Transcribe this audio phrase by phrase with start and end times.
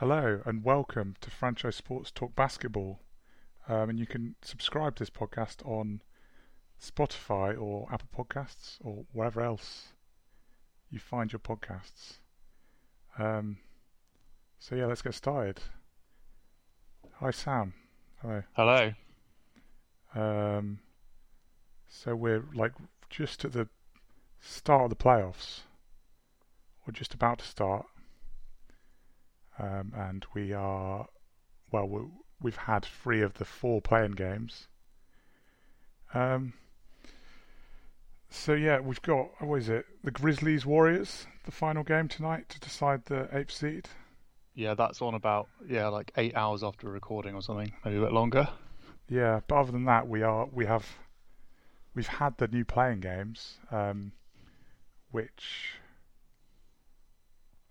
[0.00, 3.00] Hello and welcome to Franchise Sports Talk Basketball.
[3.68, 6.00] Um, and you can subscribe to this podcast on
[6.82, 9.88] Spotify or Apple Podcasts or wherever else
[10.88, 12.14] you find your podcasts.
[13.18, 13.58] Um,
[14.58, 15.60] so yeah, let's get started.
[17.16, 17.74] Hi Sam.
[18.22, 18.42] Hello.
[18.54, 18.94] Hello.
[20.14, 20.78] Um,
[21.86, 22.72] so we're like
[23.10, 23.68] just at the
[24.40, 25.60] start of the playoffs,
[26.86, 27.84] or just about to start,
[29.60, 31.06] um, and we are
[31.70, 31.88] well.
[31.88, 32.00] we
[32.40, 34.66] we've had three of the four play-in games.
[36.14, 36.54] Um,
[38.30, 39.84] so yeah, we've got what is it?
[40.02, 43.88] The Grizzlies Warriors, the final game tonight to decide the eighth seed.
[44.54, 48.12] Yeah, that's on about yeah, like eight hours after recording or something, maybe a bit
[48.12, 48.48] longer.
[49.08, 50.86] Yeah, but other than that, we are we have
[51.94, 54.12] we've had the new play-in games, um,
[55.10, 55.74] which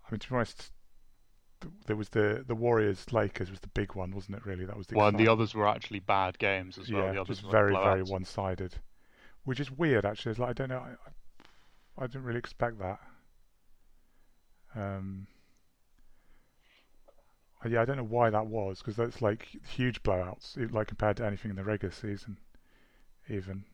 [0.06, 0.72] I mean, to be honest,
[1.86, 4.46] there was the the Warriors Lakers was the big one, wasn't it?
[4.46, 7.04] Really, that was the Well, and the others were actually bad games as well.
[7.06, 8.74] yeah, the others just very very one sided,
[9.44, 10.30] which is weird actually.
[10.30, 10.84] It's like I don't know,
[11.98, 12.98] I, I didn't really expect that.
[14.74, 15.26] Um,
[17.68, 21.26] yeah, I don't know why that was because that's like huge blowouts, like compared to
[21.26, 22.38] anything in the regular season,
[23.28, 23.64] even.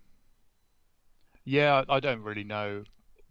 [1.45, 2.83] Yeah, I I don't really know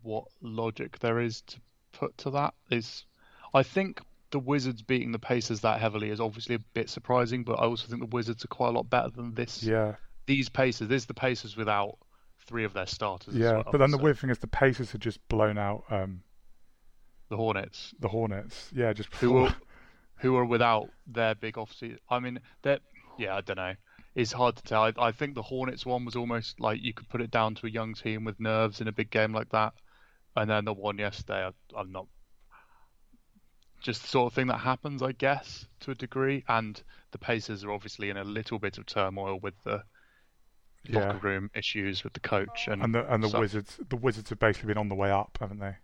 [0.02, 1.60] what logic there is to
[1.92, 2.54] put to that.
[2.70, 3.06] Is
[3.54, 4.02] I think
[4.36, 7.88] the Wizards beating the Pacers that heavily is obviously a bit surprising, but I also
[7.88, 9.64] think the Wizards are quite a lot better than this.
[9.64, 11.98] Yeah, These Pacers, this is the Pacers without
[12.46, 13.34] three of their starters.
[13.34, 13.54] as yeah.
[13.54, 16.20] well, But then the weird thing is the Pacers had just blown out um,
[17.30, 17.94] the Hornets.
[17.98, 18.70] the Hornets.
[18.76, 19.56] Yeah, just who are
[20.18, 22.00] who are without their big off season.
[22.10, 22.82] I mean, that
[23.18, 23.76] yeah, I don't know.
[24.16, 24.82] It's hard to tell.
[24.82, 27.68] I, I think the Hornets one was almost like you could put it down to
[27.68, 29.72] a young team with nerves in a big game like that,
[30.36, 32.08] and then the one yesterday, I, I'm not.
[33.86, 36.44] Just the sort of thing that happens, I guess, to a degree.
[36.48, 39.84] And the Pacers are obviously in a little bit of turmoil with the
[40.86, 41.00] Yeah.
[41.08, 43.40] locker room issues with the coach and, and the and the.
[43.40, 45.76] Wizards, the Wizards have basically been on the way up, haven't they?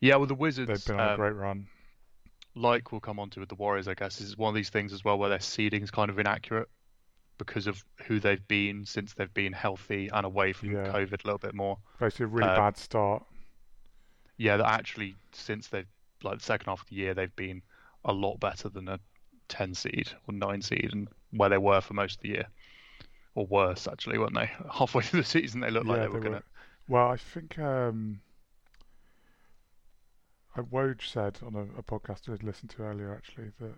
[0.00, 0.68] Yeah, well, the Wizards.
[0.68, 1.66] They've been on a um, great run.
[2.54, 4.92] like we'll come on to with the Warriors, I guess, is one of these things
[4.92, 6.68] as well where their seeding is kind of inaccurate
[7.38, 10.86] because of who they've been since they've been healthy and away from Yeah.
[10.86, 11.78] COVID a little bit more.
[11.98, 13.24] Basically, a really uh, bad start.
[14.36, 15.86] Yeah, that actually since they've
[16.24, 17.62] like the second half of the year they've been
[18.04, 18.98] a lot better than a
[19.48, 22.46] ten seed or nine seed and where they were for most of the year.
[23.34, 24.50] Or worse actually, weren't they?
[24.72, 26.42] Halfway through the season they looked like yeah, they were gonna
[26.88, 28.20] Well, I think um,
[30.56, 33.74] uh, Woj said on a, a podcast I listened to earlier actually that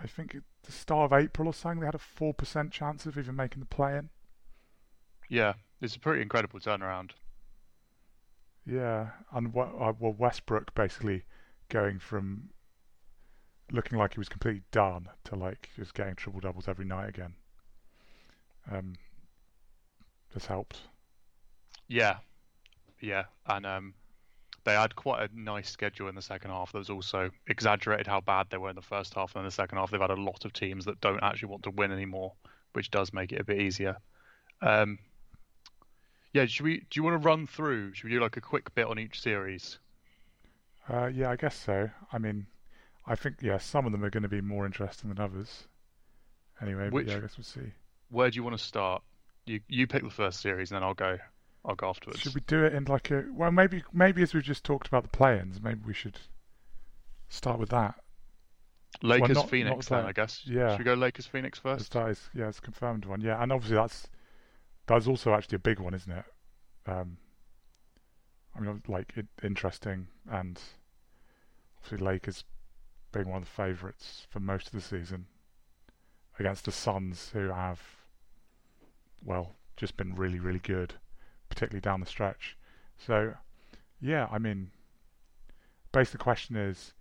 [0.00, 3.06] I think at the start of April or something they had a four percent chance
[3.06, 4.10] of even making the play-in.
[5.28, 5.54] Yeah.
[5.80, 7.10] It's a pretty incredible turnaround.
[8.66, 11.24] Yeah, and what, uh, well Westbrook basically
[11.68, 12.48] going from
[13.72, 17.34] looking like he was completely done to like just getting triple doubles every night again.
[18.70, 18.94] Um,
[20.32, 20.80] has helped.
[21.88, 22.16] Yeah,
[23.00, 23.94] yeah, and um,
[24.64, 26.72] they had quite a nice schedule in the second half.
[26.72, 29.52] That was also exaggerated how bad they were in the first half, and in the
[29.52, 32.32] second half they've had a lot of teams that don't actually want to win anymore,
[32.72, 33.96] which does make it a bit easier.
[34.62, 34.98] Um,
[36.34, 36.78] yeah, should we?
[36.78, 37.94] Do you want to run through?
[37.94, 39.78] Should we do like a quick bit on each series?
[40.88, 41.88] Uh, yeah, I guess so.
[42.12, 42.46] I mean,
[43.06, 45.68] I think yeah, some of them are going to be more interesting than others.
[46.60, 47.72] Anyway, Which- yeah, I guess we'll see.
[48.10, 49.02] Where do you want to start?
[49.46, 51.18] You you pick the first series, and then I'll go.
[51.64, 52.20] I'll go afterwards.
[52.20, 53.50] Should we do it in like a well?
[53.50, 56.18] Maybe maybe as we've just talked about the play-ins, maybe we should
[57.28, 57.94] start with that.
[59.02, 60.42] Lakers not- not Phoenix the- then, I guess.
[60.46, 60.70] yeah.
[60.70, 61.92] Should we go Lakers Phoenix first?
[61.92, 63.20] that is yeah, it's a confirmed one.
[63.20, 64.08] Yeah, and obviously that's
[64.86, 66.24] that's also actually a big one, isn't it?
[66.86, 67.16] Um,
[68.56, 70.60] I mean, like it, interesting, and
[71.78, 72.44] obviously Lakers
[73.12, 75.26] being one of the favourites for most of the season
[76.38, 77.80] against the Suns, who have
[79.24, 80.94] well just been really really good,
[81.48, 82.56] particularly down the stretch.
[82.98, 83.34] So
[84.00, 84.70] yeah, I mean,
[85.92, 86.92] basically the question is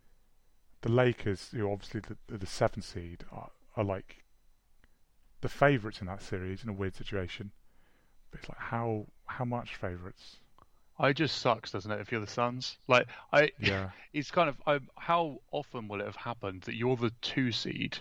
[0.81, 4.23] the Lakers, who obviously the, the, seventh seed, are, are like
[5.41, 7.51] the favourites in that series in a weird situation.
[8.33, 10.37] It's like how how much favourites?
[10.99, 11.99] I it just sucks, doesn't it?
[12.01, 16.05] If you're the Suns, like I, Yeah, it's kind of I, how often will it
[16.05, 17.97] have happened that you're the two seed?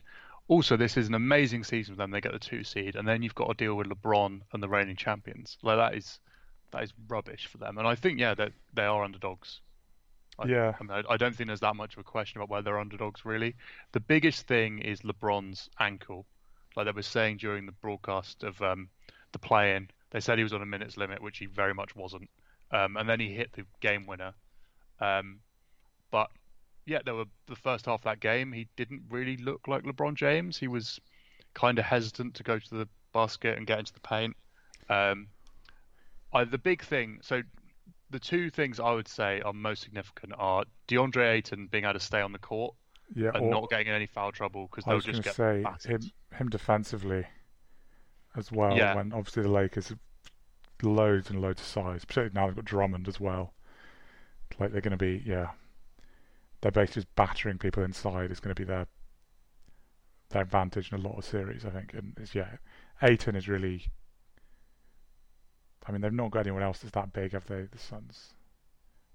[0.48, 2.10] Also, this is an amazing season for them.
[2.10, 4.68] They get the two seed, and then you've got to deal with LeBron and the
[4.68, 5.56] reigning champions.
[5.62, 6.18] Like that is
[6.72, 7.78] that is rubbish for them.
[7.78, 9.60] And I think yeah, that they are underdogs.
[10.38, 10.74] I, Yeah.
[10.78, 13.24] I, mean, I don't think there's that much of a question about whether they're underdogs
[13.24, 13.54] really.
[13.92, 16.26] The biggest thing is LeBron's ankle.
[16.74, 18.88] Like they were saying during the broadcast of um,
[19.32, 22.30] the play-in, they said he was on a minutes limit, which he very much wasn't.
[22.70, 24.34] Um, and then he hit the game winner.
[25.00, 25.40] Um,
[26.10, 26.30] but
[26.86, 28.52] yeah, there were the first half of that game.
[28.52, 30.58] He didn't really look like LeBron James.
[30.58, 31.00] He was
[31.54, 34.36] kind of hesitant to go to the basket and get into the paint.
[34.88, 35.28] Um,
[36.32, 37.42] I, the big thing, so
[38.10, 42.00] the two things I would say are most significant are DeAndre Ayton being able to
[42.00, 42.74] stay on the court
[43.14, 45.62] Yeah, and or not getting in any foul trouble because they'll just to get say
[45.62, 46.04] battered.
[46.04, 47.26] him him defensively
[48.36, 48.76] as well.
[48.76, 48.94] Yeah.
[48.94, 49.98] When obviously the Lakers have
[50.82, 53.54] loads and loads of size, particularly now they've got Drummond as well.
[54.58, 55.50] Like they're going to be, yeah,
[56.60, 58.30] they're basically just battering people inside.
[58.30, 58.86] It's going to be their
[60.30, 61.92] their advantage in a lot of series, I think.
[61.94, 62.48] And it's yeah,
[63.02, 63.86] Ayton is really.
[65.86, 67.62] I mean, they've not got anyone else that's that big, have they?
[67.62, 68.34] The Suns.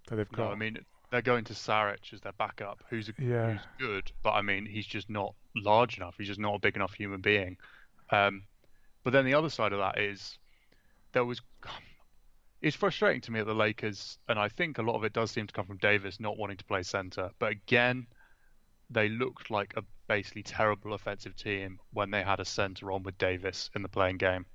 [0.10, 0.48] That they've got.
[0.48, 0.78] No, I mean
[1.10, 3.54] they're going to Saric as their backup, who's a, Yeah.
[3.54, 6.16] who's good, but I mean he's just not large enough.
[6.18, 7.58] He's just not a big enough human being.
[8.10, 8.44] Um,
[9.08, 10.38] but then the other side of that is
[11.14, 11.42] there was.
[12.62, 15.32] It's frustrating to me at the Lakers, and I think a lot of it does
[15.32, 17.30] seem to come from Davis not wanting to play center.
[17.40, 18.08] But again,
[18.90, 23.18] they looked like a basically terrible offensive team when they had a center on with
[23.18, 24.46] Davis in the play-in game,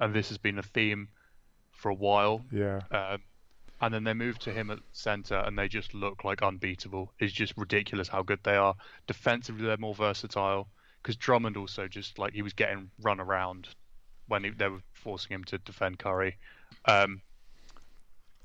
[0.00, 1.10] and this has been a theme
[1.72, 2.42] for a while.
[2.50, 2.80] yeah.
[2.90, 3.20] Um,
[3.82, 7.12] and then they move to him at centre, and they just look like unbeatable.
[7.18, 8.74] It's just ridiculous how good they are.
[9.06, 10.70] Defensively, they're more versatile
[11.02, 13.68] because Drummond also just like he was getting run around
[14.28, 16.36] when he, they were forcing him to defend Curry.
[16.86, 17.20] Um,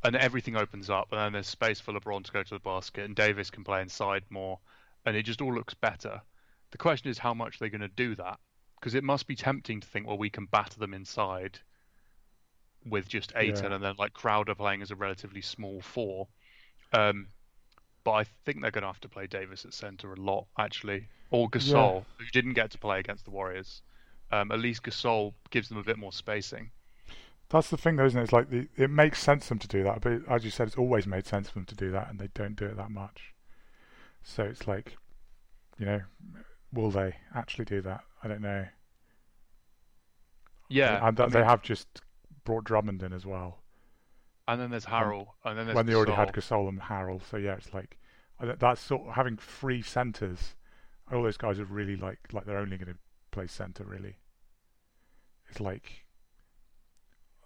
[0.04, 3.06] and everything opens up, and then there's space for LeBron to go to the basket,
[3.06, 4.60] and Davis can play inside more,
[5.06, 6.22] and it just all looks better.
[6.72, 8.40] The question is how much they're going to do that,
[8.80, 11.60] because it must be tempting to think, well, we can batter them inside
[12.86, 13.76] with just Ayton, Yeah.
[13.76, 16.28] and then like Crowder playing as a relatively small four.
[16.94, 17.28] Um,
[18.04, 21.08] but I think they're going to have to play Davis at center a lot, actually,
[21.32, 23.82] or Gasol, who didn't get to play against the Warriors.
[24.32, 26.72] Um, at least Gasol gives them a bit more spacing.
[27.50, 28.24] That's the thing, though, isn't it?
[28.24, 30.68] It's like the, it makes sense for them to do that, but as you said,
[30.68, 32.92] it's always made sense for them to do that, and they don't do it that
[32.92, 33.34] much.
[34.24, 34.98] So it's like,
[35.80, 36.02] you know,
[36.74, 38.02] will they actually do that?
[38.24, 38.66] I don't know.
[40.70, 42.02] Yeah, and I that they have just
[42.44, 43.60] brought Drummond in as well
[44.48, 46.66] And then there's Harrell, and then there's when they already had Gasol.
[46.66, 47.22] Gasol and Harrell.
[47.30, 47.98] So yeah, it's like
[48.60, 50.56] that's sort of having three centers.
[51.12, 53.00] All those guys are really like like they're only going to
[53.38, 53.84] play center.
[53.84, 54.18] Really,
[55.50, 56.06] it's like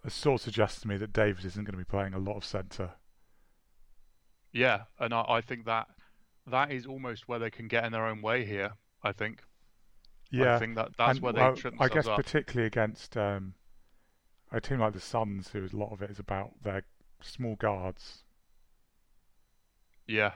[0.05, 2.37] it sort of suggests to me that Davis isn't going to be playing a lot
[2.37, 2.91] of center.
[4.51, 5.87] Yeah, and I, I think that
[6.47, 8.73] that is almost where they can get in their own way here.
[9.03, 9.43] I think.
[10.31, 12.15] Yeah, I think that that's and, where they well, I guess up.
[12.15, 13.55] particularly against um,
[14.51, 16.83] a team like the Suns, who a lot of it is about their
[17.21, 18.23] small guards,
[20.07, 20.31] Yeah,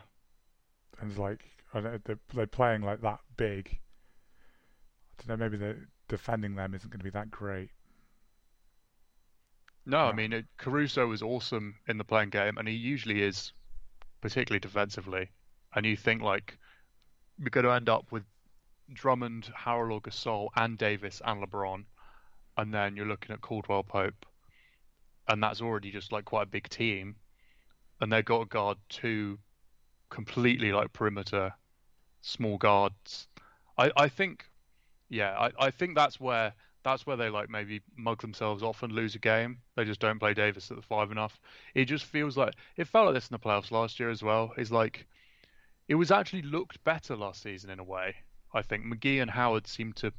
[1.00, 3.80] and it's like I don't know, they're, they're playing like that big.
[5.18, 5.46] Don't know.
[5.46, 5.78] Maybe the
[6.08, 7.70] defending them isn't going to be that great.
[9.86, 13.54] No, I mean it, Caruso was awesome in the play-in game, and he usually is,
[14.22, 15.30] particularly defensively.
[15.76, 16.58] And you think like
[17.40, 18.24] we're going to end up with
[18.92, 21.86] Drummond, Harrell, or Gasol, and Davis and LeBron,
[22.58, 24.26] and then you're looking at Caldwell Pope,
[25.28, 27.16] and that's already just like quite a big team,
[28.02, 29.38] and they've got to guard two
[30.10, 31.54] completely like perimeter
[32.22, 33.28] small guards.
[33.78, 34.46] I I think,
[35.16, 36.54] yeah, I I think that's where
[36.84, 39.58] that's where they like maybe mug themselves off and lose a game.
[39.76, 41.40] They just don't play Davis at the five enough.
[41.74, 44.54] It just feels like it felt like this in the playoffs last year as well.
[44.58, 45.08] Is like
[45.88, 48.16] it was actually looked better last season in a way.
[48.54, 50.14] I think McGee and Howard seem to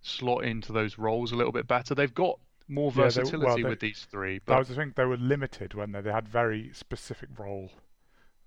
[0.00, 1.94] slot into those roles a little bit better.
[1.94, 4.38] They've got more Yeah, they- versatility well, they- with these three.
[4.44, 7.70] But was the thing; they were limited when they, they had very specific role.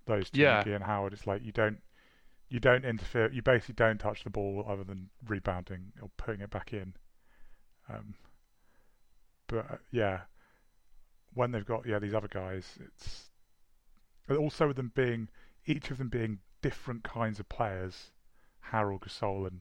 [0.06, 0.62] Those two, Yeah.
[0.62, 1.12] McGee and Howard.
[1.12, 1.80] It's like you don't
[2.48, 3.30] you don't interfere.
[3.32, 6.94] You basically don't touch the ball other than rebounding or putting it back in.
[7.88, 8.14] Um,
[9.46, 10.20] but uh, yeah,
[11.32, 13.30] when they've got yeah these other guys, it's
[14.30, 15.28] also with them being
[15.66, 18.10] each of them being different kinds of players.
[18.72, 19.60] Harrell, Gasol, and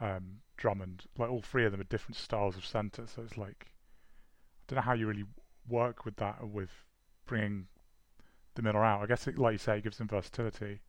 [0.00, 3.06] um, Drummond, like all three of them are different styles of centre.
[3.06, 5.26] So it's like I don't know how you really
[5.68, 6.70] work with that with
[7.26, 7.66] bringing
[8.54, 9.02] the middle out.
[9.02, 10.80] I guess, it, like you say, it gives them versatility.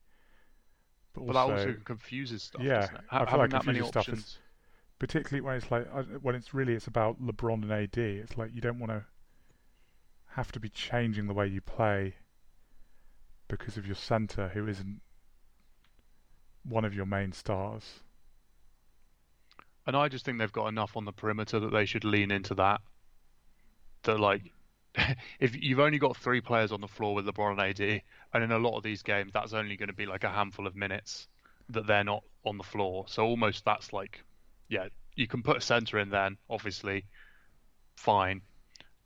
[1.19, 2.61] But but also, that also confuses stuff.
[2.61, 3.01] Yeah, doesn't it?
[3.11, 4.37] I feel like that many stuff is- options.
[4.99, 5.87] particularly when it's like
[6.21, 7.97] when it's really it's about LeBron and AD.
[7.97, 9.05] It's like you don't want to
[10.33, 12.15] have to be changing the way you play
[13.47, 15.01] because of your center who isn't
[16.63, 18.01] one of your main stars.
[19.87, 22.53] And I just think they've got enough on the perimeter that they should lean into
[22.55, 22.81] that.
[24.03, 24.51] That like,
[25.39, 28.01] if you've only got three players on the floor with LeBron and AD,
[28.33, 30.67] and in a lot of these games, that's only going to be like a handful
[30.67, 31.27] of minutes
[31.69, 33.05] that they're not on the floor.
[33.07, 34.23] So almost that's like,
[34.69, 37.05] yeah, you can put a center in then, obviously,
[37.95, 38.41] fine.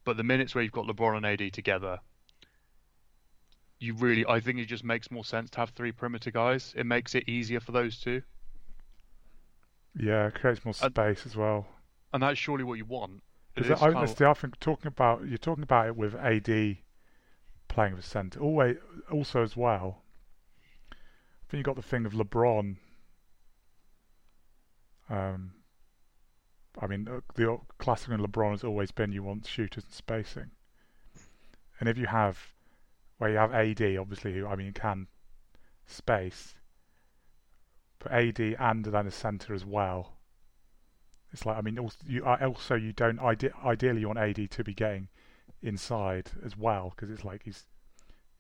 [0.05, 1.99] But the minutes where you've got LeBron and AD together,
[3.79, 6.73] you really, I think it just makes more sense to have three perimeter guys.
[6.77, 8.21] It makes it easier for those two.
[9.99, 11.67] Yeah, it creates more And- space as well.
[12.13, 13.23] And that's surely what you want.
[13.55, 14.53] It Because I, kind that's of- the other thing.
[14.60, 16.77] Talking about you're talking about it with AD
[17.67, 18.39] playing with centre.
[18.39, 18.77] Always,
[19.12, 20.01] also as well.
[20.91, 22.77] I think you got the thing of LeBron.
[25.10, 25.51] Um,
[26.79, 30.51] I mean, uh, the classic in LeBron has always been you want shooters and spacing.
[31.79, 32.53] And if you have,
[33.17, 35.07] where you have AD, obviously, who I mean can
[35.86, 36.55] space,
[38.00, 40.12] but AD and then a centre as well.
[41.33, 44.63] It's like I mean, also you also you don't ide- ideally you want AD to
[44.63, 45.09] be getting
[45.61, 47.65] inside as well because it's like he's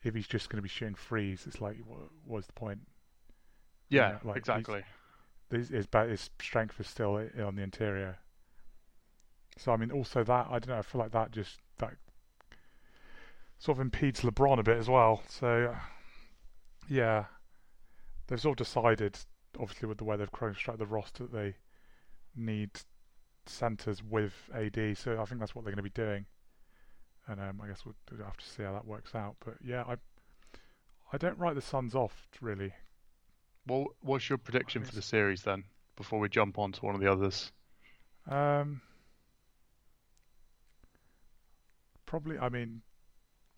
[0.03, 2.79] if he's just going to be shooting threes, it's like what, what's the point?
[3.89, 4.83] yeah, know, like, exactly.
[5.49, 8.17] His his, his strength is still on the interior.
[9.57, 10.77] So I mean, also that I don't know.
[10.77, 11.93] I feel like that just that
[13.59, 15.23] sort of impedes LeBron a bit as well.
[15.27, 15.75] So
[16.89, 17.25] yeah,
[18.27, 19.17] they've sort of decided,
[19.59, 21.55] obviously with the way they've constructed the roster, that they
[22.35, 22.71] need
[23.45, 24.97] centers with AD.
[24.97, 26.25] So I think that's what they're going to be doing.
[27.27, 29.35] And um, I guess we'll have to see how that works out.
[29.43, 29.95] But yeah, I
[31.13, 32.73] I don't write the Suns off really.
[33.67, 35.63] Well, what's your prediction for the series then?
[35.95, 37.51] Before we jump on to one of the others.
[38.27, 38.81] Um,
[42.05, 42.37] probably.
[42.39, 42.81] I mean,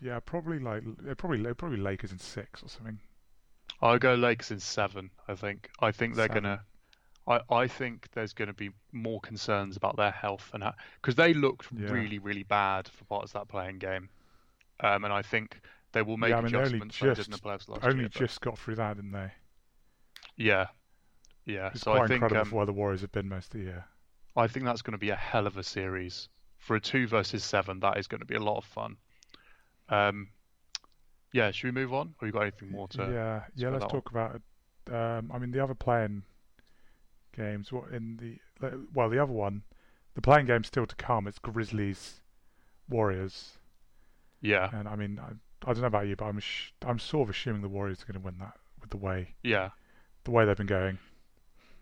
[0.01, 0.84] yeah, probably like
[1.17, 3.00] probably probably Lakers in six or something.
[3.82, 5.12] I'll go Lakers in seven.
[5.27, 5.70] I think.
[5.79, 6.62] I think they're gonna.
[7.27, 10.63] I, I think there's going to be more concerns about their health and
[11.01, 11.89] because they looked Yeah.
[11.91, 14.10] really really bad for parts of that play-in game,
[14.82, 15.60] um, and I think
[15.91, 18.10] they will make Yeah, I mean, only adjustments the just- Only year.
[18.13, 19.32] but- just got through that, didn't they?
[20.38, 20.67] yeah,
[21.46, 21.70] yeah.
[21.74, 23.60] It's so quite I think incredible um, for where the Warriors have been most of
[23.60, 23.86] the year.
[24.36, 26.27] I think that's going to be a hell of a series
[26.58, 27.79] for a two versus seven.
[27.79, 28.98] That is going to be a lot of fun.
[29.89, 30.27] Um,
[31.32, 31.51] yeah.
[31.51, 32.13] Should we move on?
[32.22, 33.03] Or you got anything more to?
[33.12, 33.70] yeah, yeah.
[33.70, 34.36] Let's talk about.
[34.36, 34.94] it.
[34.94, 36.24] Um, I mean, the other play-in
[37.36, 37.72] games.
[37.72, 38.18] What in
[38.62, 39.63] the well, the other one,
[40.15, 41.27] the play-in game still to come.
[41.27, 42.22] It's Grizzlies,
[42.89, 43.58] Warriors,
[44.42, 44.70] Yeah.
[44.74, 45.32] and I mean, I,
[45.70, 48.06] I don't know about you, but I'm sh- I'm sort of assuming the Warriors are
[48.06, 49.70] going to win that with the way Yeah.
[50.24, 50.98] the way they've been going.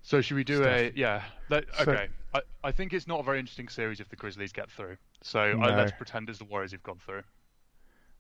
[0.02, 1.24] So should we do a yeah?
[1.50, 2.08] Let, So- okay.
[2.36, 4.98] I, I think it's not a very interesting series if the Grizzlies get through.
[5.22, 5.76] So uh, No.
[5.76, 7.22] let's pretend it's the Warriors who've gone through.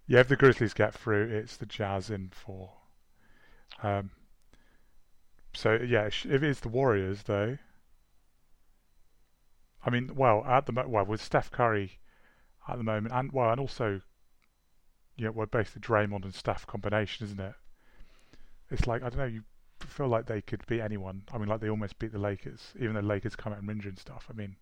[0.06, 2.74] Yeah, if the Grizzlies get through, it's the Jazz in four.
[3.82, 4.12] Um,
[5.54, 7.58] so yeah, if it's the Warriors though,
[9.86, 12.00] I mean, well, at the mo- well with Steph Curry
[12.68, 14.02] at the moment, and well, and also,
[15.16, 17.56] you know, we're basically Draymond and Steph combination, isn't it?
[18.70, 19.44] It's like I don't know, you
[19.80, 21.24] feel like they could beat anyone.
[21.32, 23.94] I mean, like they almost beat the Lakers, even though Lakers come out and injured
[23.94, 24.28] and stuff.
[24.30, 24.56] I mean,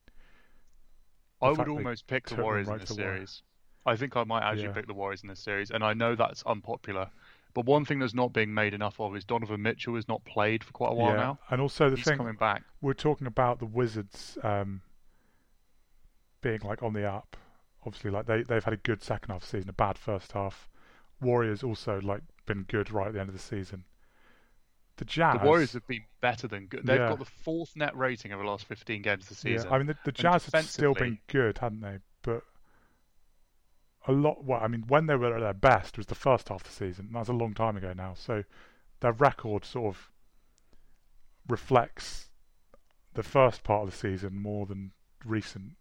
[1.41, 3.43] I would almost pick the Warriors right in this series.
[3.86, 4.74] I think I might actually Yeah.
[4.74, 7.10] pick the Warriors in this series, and I know that's unpopular.
[7.53, 10.63] But one thing that's not being made enough of is Donovan Mitchell has not played
[10.63, 11.39] for quite a while yeah, now.
[11.50, 12.63] and also the He's thing coming back.
[12.81, 14.81] we're talking about the Wizards um,
[16.41, 17.38] being like on the up.
[17.86, 20.70] Obviously, like they they've had a good second half of season, a bad first half.
[21.20, 23.86] Warriors also like been good right at the end of the season.
[24.98, 26.86] The Jazz, The Warriors have been better than good.
[26.86, 27.10] They've Yeah.
[27.10, 29.67] got the fourth net rating over the last 15 games of the season.
[29.67, 31.98] yeah, I mean the, the Jazz have still been good, hadn't they?
[32.22, 32.43] But
[34.08, 34.43] a lot.
[34.43, 36.74] Well, I mean, when they were at their best was the first half of the
[36.74, 37.10] season.
[37.13, 38.13] That's a long time ago now.
[38.15, 38.43] So
[39.00, 40.12] their record sort of
[41.48, 42.29] reflects
[43.13, 44.91] the first part of the season more than
[45.25, 45.75] recent,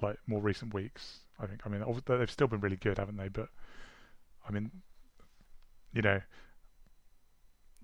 [0.00, 1.20] like more recent weeks.
[1.38, 1.60] I think.
[1.64, 3.28] I mean, they've still been really good, haven't they?
[3.28, 3.48] But
[4.48, 4.70] I mean,
[5.92, 6.20] you know,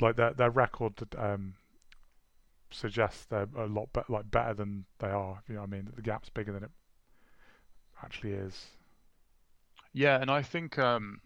[0.01, 1.55] like their their record um,
[2.71, 5.43] suggests they're a lot be- like better than they are.
[5.49, 5.91] You know I mean?
[5.95, 6.71] The gap's bigger than it
[8.03, 8.67] actually is.
[9.93, 11.21] Yeah, and I think um,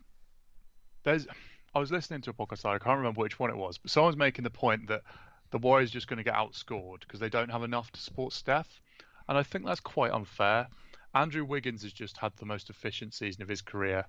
[1.04, 1.26] there's.
[1.74, 2.64] I was listening to a podcast.
[2.64, 5.02] I can't remember which one it was, but someone's making the point that
[5.50, 8.80] the Warriors just going to get outscored because they don't have enough to support Steph,
[9.28, 10.68] and I think that's quite unfair.
[11.14, 14.04] Andrew Wiggins has just had the most efficient season of his career.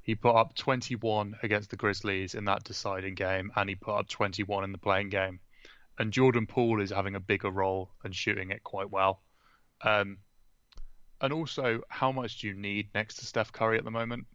[0.00, 4.08] He put up 21 against the Grizzlies in that deciding game, and he put up
[4.08, 5.40] 21 in the play-in game.
[5.98, 9.20] And Jordan Poole is having a bigger role and shooting it quite well.
[9.82, 10.18] Um,
[11.20, 14.26] and also, how much do you need next to Steph Curry at the moment?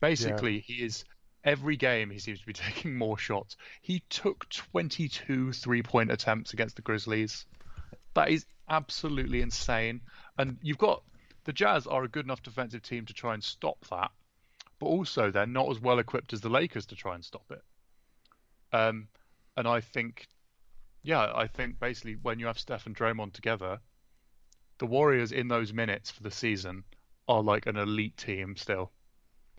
[0.00, 1.04] Basically, he is
[1.44, 3.56] every game he seems to be taking more shots.
[3.80, 7.46] He took 22 three-point attempts against the Grizzlies.
[8.14, 10.02] That is absolutely insane.
[10.36, 11.02] And you've got
[11.44, 14.10] the Jazz are a good enough defensive team to try and stop that,
[14.78, 17.62] but also they're not as well equipped as the Lakers to try and stop it.
[18.70, 19.08] Um,
[19.56, 20.26] and I think,
[21.02, 23.80] yeah, I think basically when you have Steph and Draymond together,
[24.78, 26.84] the Warriors in those minutes for the season
[27.26, 28.90] are like an elite team still.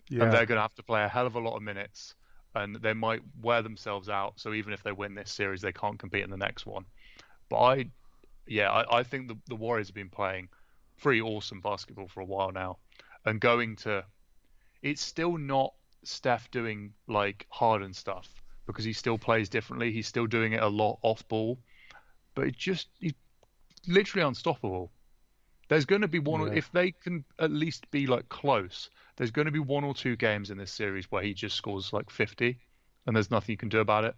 [0.08, 2.14] Yeah, and they're going to have to play a hell of a lot of minutes,
[2.54, 4.34] and they might wear themselves out.
[4.36, 6.84] So even if they win this series, they can't compete in the next one.
[7.48, 7.90] But I,
[8.46, 10.48] yeah, I, I think the, the Warriors have been playing
[11.00, 12.78] pretty awesome basketball for a while now,
[13.24, 14.04] and going to,
[14.82, 18.28] it's still not Steph doing like Harden stuff
[18.66, 19.92] because he still plays differently.
[19.92, 21.58] He's still doing it a lot off ball,
[22.34, 23.14] but it just he's
[23.86, 24.90] literally unstoppable.
[25.70, 26.54] There's going to be one Yeah.
[26.58, 28.90] if they can at least be like close.
[29.16, 31.92] There's going to be one or two games in this series where he just scores
[31.92, 32.58] like 50,
[33.06, 34.16] and there's nothing you can do about it.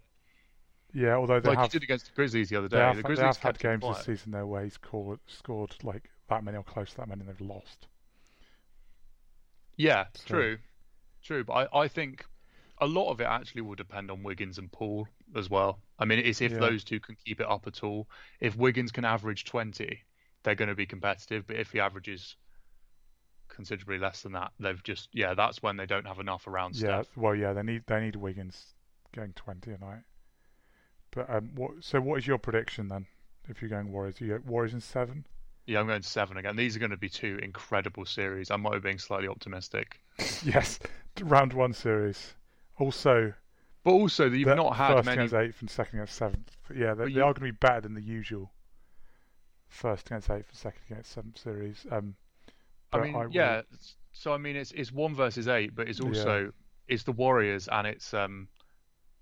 [0.94, 1.14] yeah.
[1.14, 2.82] Although they like have he did against the Grizzlies the other They day.
[2.82, 6.08] have, the they Grizzlies have had games this season though where he's scored, scored like
[6.28, 7.86] that many or close to that many and they've lost.
[9.76, 10.58] Yeah, So- true,
[11.22, 11.44] true.
[11.44, 12.24] But I, I think
[12.78, 15.06] a lot of it actually will depend on Wiggins and Poole
[15.36, 15.80] as well.
[15.98, 16.58] I mean, it's if Yeah.
[16.60, 18.08] those two can keep it up at all.
[18.40, 20.02] If Wiggins can average 20,
[20.42, 21.46] they're going to be competitive.
[21.46, 22.36] But if he averages
[23.48, 27.02] considerably less than that, they've just yeah, that's when they don't have enough around Yeah,
[27.02, 27.16] Steph.
[27.16, 28.66] well, yeah, they need they need Wiggins
[29.12, 30.02] getting twenty a night.
[31.10, 31.72] But um, what?
[31.80, 33.06] So what is your prediction then?
[33.48, 35.26] If you're going Warriors, you go Warriors in seven.
[35.66, 36.56] Yeah, I'm going seven again.
[36.56, 38.50] These are going to be two incredible series.
[38.50, 40.00] I might be being slightly optimistic,
[40.44, 40.80] yes,
[41.20, 42.34] round one series.
[42.78, 43.32] Also,
[43.84, 45.18] but also you've not had first many.
[45.18, 46.50] against eighth and second against seventh.
[46.74, 48.50] Yeah, they, But they are going to be better than the usual
[49.72, 51.86] first against eighth and second against seventh series.
[51.90, 52.14] Um,
[52.92, 53.58] I mean, will- yeah.
[53.60, 56.06] it's- So I mean, it's it's one versus eight, but it's Yeah.
[56.08, 56.52] also
[56.88, 58.48] it's the Warriors, and it's um,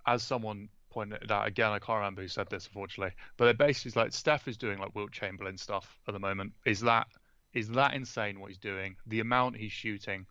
[0.07, 4.01] as someone pointed out again, I can't remember who said this unfortunately, but they're basically
[4.03, 6.55] like Steph is doing like Wilt Chamberlain stuff at the moment.
[6.65, 7.07] Is that
[7.53, 8.97] is that insane what he's doing?
[9.07, 10.27] The amount he's shooting,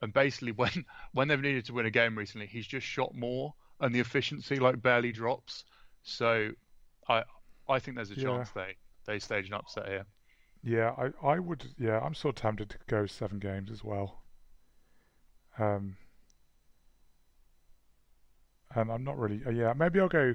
[0.00, 3.54] and basically when when they've needed to win a game recently, he's just shot more,
[3.80, 5.64] and the efficiency like barely drops.
[6.02, 6.52] So,
[7.08, 7.24] I
[7.68, 8.22] I think there's a Yeah.
[8.28, 8.76] chance they
[9.08, 10.04] they stage an upset here.
[10.62, 11.64] Yeah, I, I would.
[11.78, 14.22] Yeah, I'm sort of tempted to go seven games as well.
[15.58, 15.96] Um,
[18.74, 19.40] and I'm not really.
[19.44, 20.34] Uh, yeah, maybe I'll go.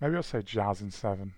[0.00, 1.34] Maybe I'll say Jazz in seven.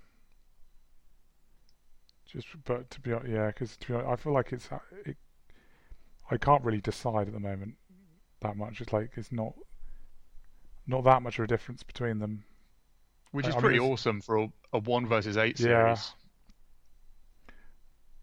[2.26, 4.70] Just, but to be honest, yeah, because to be honest, I feel like it's.
[4.72, 5.16] uh, It,
[6.30, 7.74] I can't really decide at the moment
[8.40, 8.80] that much.
[8.80, 9.54] It's like it's not.
[10.86, 12.44] Not that much of a difference between them.
[13.32, 16.12] Which is I pretty it's- awesome for a, a one versus eight series.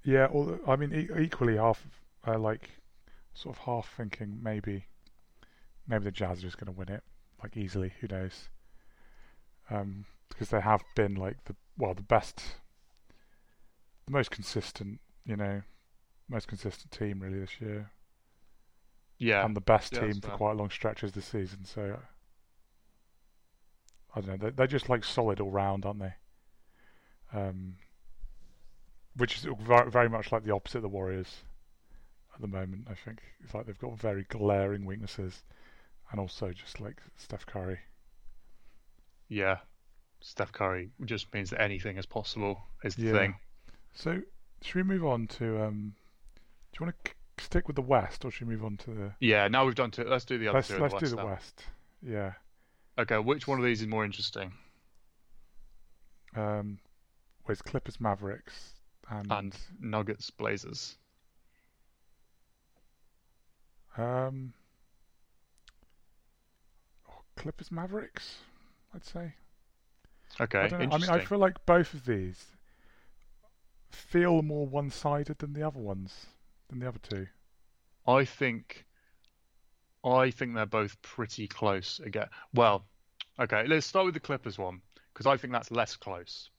[0.04, 0.28] Yeah, yeah.
[0.34, 1.86] although I mean, e- equally half,
[2.28, 2.69] uh, like,
[3.34, 4.86] sort of half thinking maybe,
[5.88, 7.04] maybe the Jazz are just going to win it,
[7.43, 7.93] like easily.
[8.02, 8.50] Who knows?
[9.69, 12.41] Um, because they have been like the well, the best,
[14.06, 15.62] the most consistent, you know,
[16.28, 17.91] most consistent team really this year,
[19.17, 19.43] Yeah.
[19.45, 21.65] and the best Yeah, team for quite long stretches this season.
[21.65, 21.98] So
[24.15, 24.50] I don't know.
[24.50, 26.13] They, they're just like solid all round, aren't they?
[27.34, 27.76] Um,
[29.15, 31.43] which is very, much like the opposite of the Warriors
[32.34, 32.88] at the moment.
[32.89, 35.43] I think it's like they've got very glaring weaknesses,
[36.12, 37.80] and also just like Steph Curry.
[39.28, 39.58] yeah.
[40.22, 43.13] Steph Curry just means that anything is possible is the Yeah.
[43.13, 43.36] thing.
[43.93, 44.22] So
[44.62, 45.63] should we move on to?
[45.63, 45.95] Um,
[46.74, 47.12] do you want to
[47.43, 49.13] stick with the West, or should we move on to the?
[49.22, 49.48] Yeah.
[49.48, 50.04] Now we've done two.
[50.04, 51.26] Let's do the other Let's let's the do the.
[51.26, 51.63] West.
[52.02, 52.34] Yeah.
[53.00, 53.18] Okay.
[53.18, 54.52] Which one of these is more interesting?
[56.36, 56.80] Um,
[57.46, 58.74] where's Clippers Mavericks
[59.10, 60.98] and, And Nuggets Blazers.
[63.98, 64.54] um,
[67.10, 68.36] oh, Clippers Mavericks,
[68.94, 69.34] I'd say.
[70.40, 70.70] Okay.
[70.72, 70.78] I.
[70.78, 71.10] I mean.
[71.10, 72.46] I feel like both of these
[73.90, 76.28] feel more one-sided than the other ones,
[76.70, 77.28] than the other two.
[78.08, 78.86] I think
[80.04, 82.28] I think they're both pretty close again.
[82.54, 82.86] Well,
[83.39, 84.82] okay, let's start with the Clippers one
[85.13, 86.49] because I think that's less close.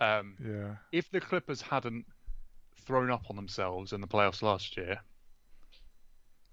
[0.00, 2.06] Um, Yeah, if the Clippers hadn't
[2.84, 5.00] thrown up on themselves in the playoffs last year,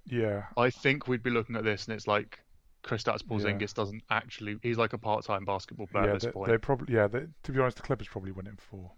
[0.05, 2.39] yeah, I think we'd be looking at this and it's like
[2.83, 3.37] Kristaps Yeah.
[3.37, 4.57] Porzingis doesn't actually.
[4.61, 6.11] He's like a part-time basketball player yeah.
[6.11, 6.51] at this They, point.
[6.51, 7.07] they probably, yeah.
[7.07, 8.91] They, to be honest, the Clippers probably win it in four.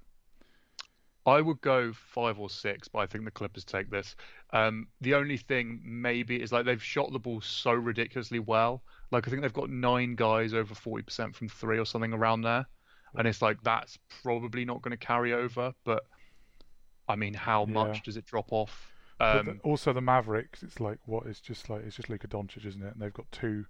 [1.25, 4.15] I would go five or six, but I think the Clippers take this.
[4.53, 8.81] Um, the only thing maybe is like they've shot the ball so ridiculously well.
[9.11, 12.41] Like I think they've got nine guys over forty percent from three or something around
[12.41, 12.65] there,
[13.15, 15.73] and it's like that's probably not going to carry over.
[15.83, 16.03] But
[17.07, 17.73] I mean, how Yeah.
[17.73, 18.91] much does it drop off?
[19.19, 21.27] Um, the, also the Mavericks, it's like what?
[21.27, 22.93] It's just like it's just Luka Doncic, isn't it?
[22.93, 23.65] And they've got two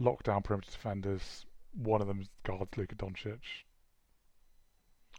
[0.00, 1.44] lockdown perimeter defenders.
[1.74, 3.40] One of them guards Luka Doncic.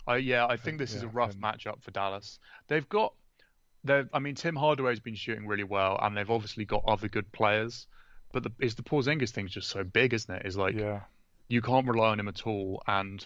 [0.08, 2.40] I, yeah, I think this is a rough matchup for Dallas.
[2.68, 3.14] They've got,
[3.88, 7.88] I mean, Tim Hardaway's been shooting really well, and they've obviously got other good players.
[8.32, 10.46] But the, is the Porzingis thing's just so big, isn't it?
[10.46, 11.02] Is like yeah,
[11.48, 13.26] you can't rely on him at all, and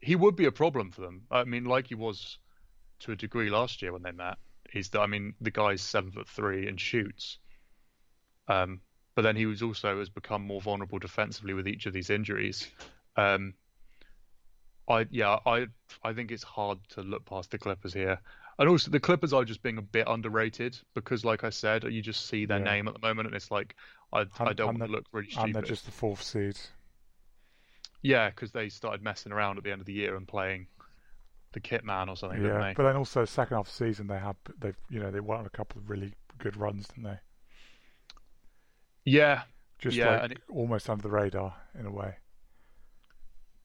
[0.00, 1.22] he would be a problem for them.
[1.30, 2.38] I mean, like he was
[3.00, 4.36] to a degree last year when they met.
[4.74, 7.38] is that I mean the guy's seven foot three and shoots,
[8.48, 8.80] um,
[9.14, 12.68] but then he was also has become more vulnerable defensively with each of these injuries.
[13.16, 13.54] Um,
[14.90, 15.66] I yeah I
[16.02, 18.18] I think it's hard to look past the Clippers here,
[18.58, 22.02] and also the Clippers are just being a bit underrated because, like I said, you
[22.02, 22.64] just see their Yeah.
[22.64, 23.76] name at the moment, and it's like
[24.12, 25.44] I I don't want to look really stupid.
[25.46, 26.58] and they're just the fourth seed.
[28.02, 30.66] Yeah, because they started messing around at the end of the year and playing
[31.52, 32.74] the Kit Man or something, didn't Yeah, they?
[32.74, 35.44] but then also second half of the season they had they you know they won
[35.46, 37.18] a couple of really good runs, didn't they?
[39.04, 39.42] Yeah,
[39.78, 42.16] Just Yeah, like and it- almost under the radar in a way.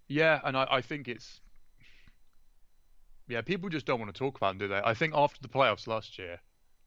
[0.08, 1.42] Yeah, and I, I think it's
[3.28, 4.82] yeah, people just don't want to talk about them, do they?
[4.84, 6.40] I think after the playoffs last year,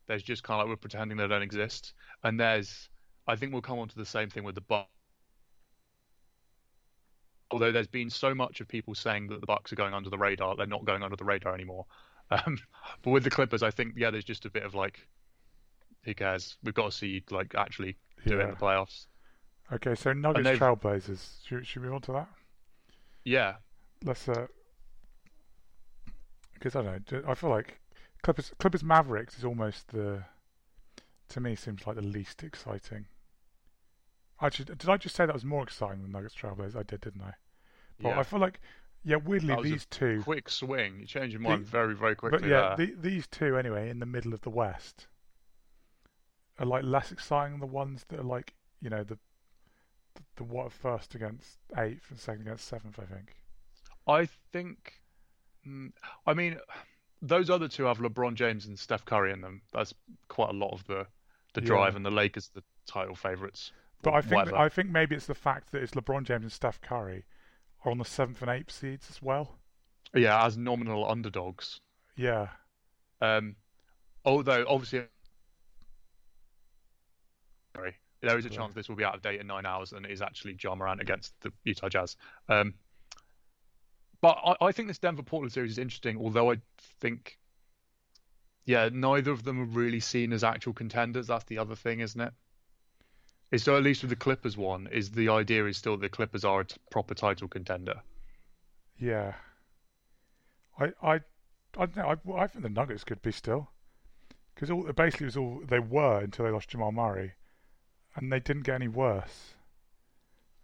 [0.07, 2.89] there's just kind of like we're pretending they don't exist, and there's
[3.27, 4.89] I think we'll come on to the same thing with the Bucks.
[7.51, 10.19] Although there's been so much of people saying that the Bucks are going under the
[10.19, 11.87] radar, they're not going under the radar anymore.
[12.31, 12.59] Um,
[13.01, 15.09] but with the Clippers, I think yeah, there's just a bit of like,
[16.03, 16.59] who cares?
[16.63, 19.07] We've got to see like actually do it in the playoffs.
[19.73, 21.47] Okay, so Nuggets Trailblazers.
[21.47, 22.29] Should, should we move on to that?
[23.29, 23.57] Yeah,
[24.05, 24.47] Let's uh,
[26.55, 27.23] because I don't know.
[27.29, 27.79] I feel like
[28.23, 30.25] Clippers Clippers Mavericks is almost the
[31.29, 33.07] to me seems like the least exciting.
[34.41, 36.77] Actually, did I just say that was more exciting than Nuggets Trailblazers?
[36.77, 37.33] I did, didn't I?
[38.01, 38.21] But yeah.
[38.21, 38.61] I feel like
[39.05, 41.01] yeah, weirdly That was a these two quick swing.
[41.01, 42.39] You change your The- mind very, very quickly.
[42.41, 45.07] But yeah, the, these two anyway in the middle of the West
[46.59, 49.19] are like less exciting than the ones that are like you know the
[50.37, 52.99] the, what first against eighth and second against seventh.
[52.99, 53.35] I think.
[54.07, 55.01] I think.
[55.67, 55.93] mm,
[56.27, 56.59] I mean,
[57.21, 59.63] those other two have LeBron James and Steph Curry in them.
[59.73, 59.93] That's
[60.29, 61.07] quite a lot of the
[61.55, 61.67] the Yeah.
[61.67, 63.73] drive, and the Lakers the title favorites.
[64.03, 64.57] But I think whatever.
[64.57, 67.25] I think maybe it's the fact that it's LeBron James and Steph Curry
[67.85, 69.59] are on the seventh and eighth seeds as well.
[70.15, 71.81] Yeah, as nominal underdogs.
[72.17, 72.49] Yeah,
[73.21, 73.57] Um,
[74.25, 75.05] although obviously,
[77.77, 80.05] sorry, there is a chance this will be out of date in nine hours, and
[80.05, 82.17] it is actually Ja Morant against the Utah Jazz.
[82.49, 82.75] Um,
[84.21, 86.57] but I, I think this Denver Portland series is interesting, although I
[87.01, 87.39] think,
[88.65, 91.29] yeah, neither of them are really seen as actual contenders.
[91.29, 92.33] That's the other thing, isn't it?
[93.51, 96.45] Is so at least with the Clippers one, is the idea is still the Clippers
[96.45, 98.03] are a t- proper title contender.
[98.99, 99.35] yeah.
[100.79, 101.15] I I
[101.77, 102.35] I don't know.
[102.37, 103.71] I, I think the Nuggets could be still
[104.55, 107.33] because all basically it was all they were until they lost Jamal Murray,
[108.19, 109.55] and they didn't get any worse.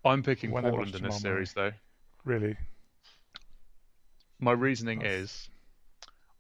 [0.05, 1.73] I'm picking When Portland in this series, though.
[2.25, 2.57] Really.
[4.38, 5.51] My reasoning That's- is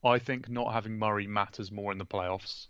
[0.04, 2.66] I think not having Murray matters more in the playoffs,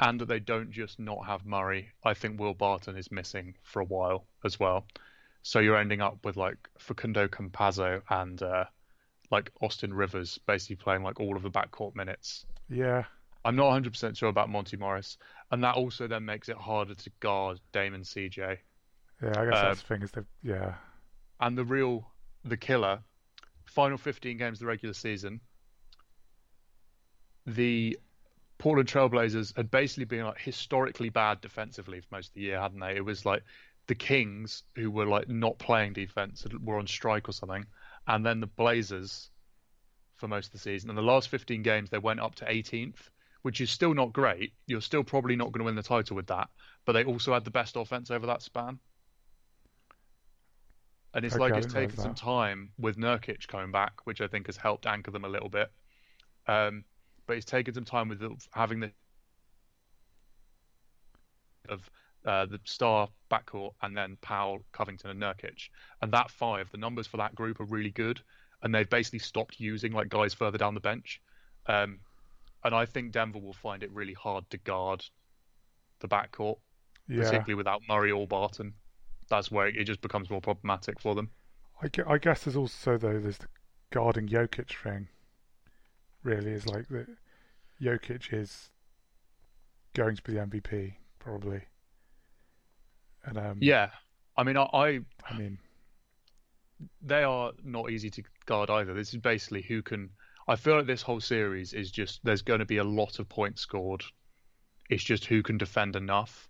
[0.00, 1.90] and that they don't just not have Murray.
[2.02, 4.84] I think Will Barton is missing for a while as well.
[5.42, 8.64] So you're ending up with like Facundo Campazzo and uh,
[9.30, 12.46] like Austin Rivers basically playing like all of the backcourt minutes.
[12.68, 13.04] Yeah.
[13.46, 15.18] I'm not 100% sure about Monte Morris,
[15.52, 18.58] and that also then makes it harder to guard Damon CJ.
[19.22, 19.28] Yeah.
[19.28, 20.74] I guess Um, that's the thing is they yeah.
[21.40, 22.10] and the real
[22.44, 23.00] the killer
[23.64, 25.40] final 15 games of the regular season
[27.46, 27.98] the
[28.58, 32.80] Portland Trailblazers had basically been like historically bad defensively for most of the year hadn't
[32.80, 33.42] they it was like
[33.86, 37.64] the Kings who were like not playing defense were on strike or something
[38.06, 39.30] and then the Blazers
[40.14, 43.10] for most of the season and the last 15 games they went up to 18th
[43.46, 44.52] which is still not great.
[44.66, 46.48] You're still probably not going to win the title with that
[46.86, 48.78] but they also had the best offense over that span.
[51.14, 54.46] And it's Okay, like it's taken some time with Nurkic coming back, which I think
[54.46, 55.68] has helped anchor them a little bit.
[56.46, 56.84] Um,
[57.26, 58.92] but it's taken some time with the, having the
[61.68, 61.90] of
[62.24, 65.68] uh, the star backcourt and then Powell, Covington, and Nurkic,
[66.02, 68.20] and that five, the numbers for that group are really good,
[68.62, 71.20] and they've basically stopped using like guys further down the bench.
[71.66, 72.00] Um,
[72.66, 75.04] and I think Denver will find it really hard to guard
[76.00, 76.58] the backcourt,
[77.08, 77.22] Yeah.
[77.22, 78.74] particularly without Murray or Barton.
[79.28, 81.30] That's where it just becomes more problematic for them.
[81.82, 83.48] I, gue- I guess there's also though there's the
[83.90, 85.08] guarding Jokic thing.
[86.22, 87.06] Really, is like that.
[87.80, 88.70] Jokic is
[89.94, 91.62] going to be the MVP probably,
[93.24, 93.90] and um, Yeah,
[94.36, 95.58] I mean, I, I I mean,
[97.02, 98.94] they are not easy to guard either.
[98.94, 100.10] This is basically who can.
[100.48, 103.28] I feel like this whole series is just there's going to be a lot of
[103.28, 104.04] points scored.
[104.88, 106.48] It's just who can defend enough.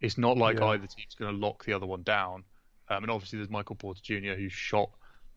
[0.00, 0.66] It's not like Yeah.
[0.66, 2.44] either team's going to lock the other one down.
[2.88, 4.34] Um, and obviously, there's Michael Porter Jr.
[4.34, 4.90] who's shot,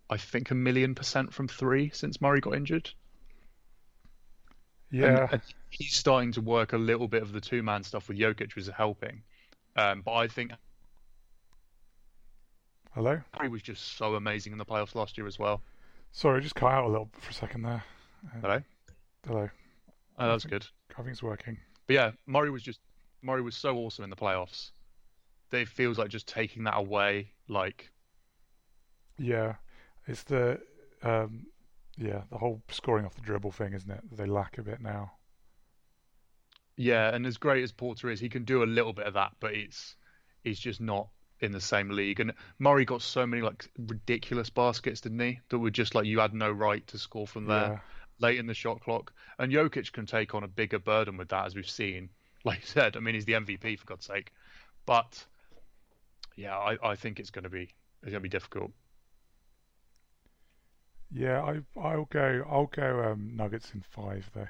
[0.10, 2.90] I think, a million percent from three since Murray got injured.
[4.90, 8.18] Yeah, and he's starting to work a little bit of the two man stuff with
[8.18, 9.22] Jokic, which is helping.
[9.76, 10.52] Um, but I think
[12.94, 13.22] hello.
[13.42, 15.62] He was just so amazing in the playoffs last year as well.
[16.14, 17.84] Sorry, I just cut out a little for a second there.
[18.26, 18.62] Uh, Hello?
[19.28, 19.50] Hello.
[20.18, 20.66] Oh, that's good.
[20.92, 21.58] I think it's working.
[21.88, 22.80] But yeah, Murray was just
[23.22, 24.72] Murray was so awesome in the playoffs
[25.54, 27.92] it feels like just taking that away, like
[29.18, 29.56] Yeah,
[30.08, 30.60] it's the
[31.04, 31.46] um,
[31.98, 34.02] yeah the whole scoring off the dribble thing, isn't it?
[34.12, 35.12] They lack a bit now.
[36.76, 37.14] yeah.
[37.14, 39.54] And as great as Porter is, he can do a little bit of that, but
[39.54, 39.96] it's
[40.44, 42.20] he's just not in the same league.
[42.20, 45.40] And Murray got so many like ridiculous baskets, didn't he?
[45.50, 47.74] That were just like you had no right to score from there.
[47.74, 47.80] Yeah,
[48.20, 49.14] late in the shot clock.
[49.40, 52.10] And Jokic can take on a bigger burden with that, as we've seen.
[52.46, 54.34] Like you said, I mean, he's the MVP for God's sake.
[54.86, 55.26] But
[56.36, 58.72] yeah, I, I think it's going to be it's going to be difficult.
[61.10, 61.42] yeah.
[61.42, 64.50] I I'll go I'll go um, Nuggets in five though.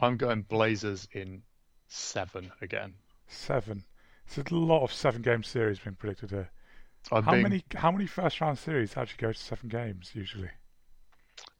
[0.00, 1.42] I'm going Blazers in
[1.88, 2.94] seven again.
[3.26, 3.82] Seven.
[4.36, 6.50] It's a lot of seven game series being predicted here.
[7.10, 10.50] I'm How being- many how many first round series actually go to seven games usually?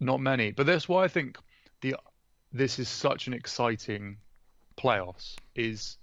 [0.01, 1.39] Not many, but that's why I think
[1.81, 1.97] the
[2.53, 4.19] this is such an exciting
[4.77, 5.99] playoffs is,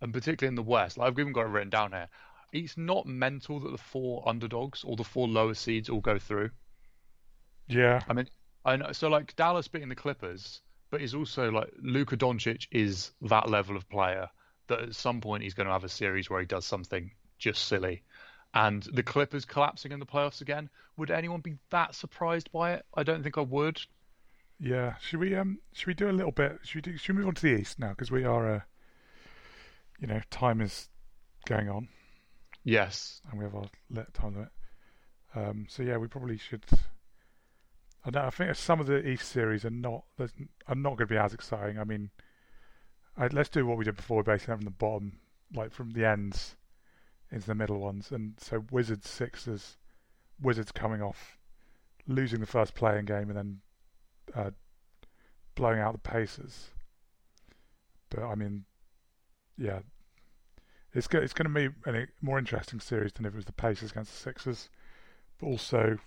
[0.00, 0.98] and particularly in the West.
[0.98, 2.08] Like I've even got it written down here.
[2.52, 6.50] It's not mental that the four underdogs or the four lower seeds all go through.
[7.68, 8.28] Yeah, I mean,
[8.64, 8.92] I know.
[8.92, 13.76] So like Dallas beating the Clippers, but he's also like Luka Doncic is that level
[13.76, 14.28] of player
[14.68, 17.66] that at some point he's going to have a series where he does something just
[17.66, 18.02] silly.
[18.54, 20.70] And the Clippers collapsing in the playoffs again.
[20.96, 22.86] Would anyone be that surprised by it?
[22.94, 23.80] I don't think I would.
[24.58, 24.94] yeah.
[25.00, 26.58] Should we um should we do a little bit?
[26.62, 28.60] Should we do, should we move on to the East now because we are uh,
[30.00, 30.88] you know time is
[31.46, 31.88] going on
[32.64, 33.20] Yes.
[33.30, 33.68] and we have our
[34.14, 34.48] time limit.
[35.34, 36.64] Um, so yeah, we probably should.
[38.04, 38.22] I don't.
[38.22, 41.18] know, I think some of the East series are not are not going to be
[41.18, 41.78] as exciting.
[41.78, 42.08] I mean,
[43.18, 45.18] Let's do what we did before, basically from the bottom,
[45.54, 46.56] like from the ends
[47.30, 48.10] into the middle ones.
[48.10, 49.78] And so Wizards, Sixers,
[50.40, 51.38] Wizards coming off
[52.06, 53.60] losing the first play-in game and then
[54.34, 54.50] uh,
[55.54, 56.68] blowing out the Pacers.
[58.10, 58.64] But I mean,
[59.58, 59.80] yeah,
[60.94, 63.52] it's go- it's going to be a more interesting series than if it was the
[63.52, 64.68] Pacers against the Sixers.
[65.38, 65.98] But also,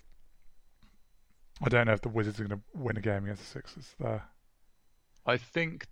[1.62, 3.94] I don't know if the Wizards are going to win a game against the Sixers
[3.98, 4.24] there.
[5.26, 5.86] I think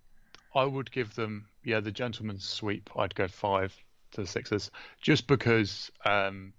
[0.55, 2.89] I would give them, yeah, the gentleman's sweep.
[2.95, 3.75] I'd go five
[4.11, 6.53] to the Sixers just because um,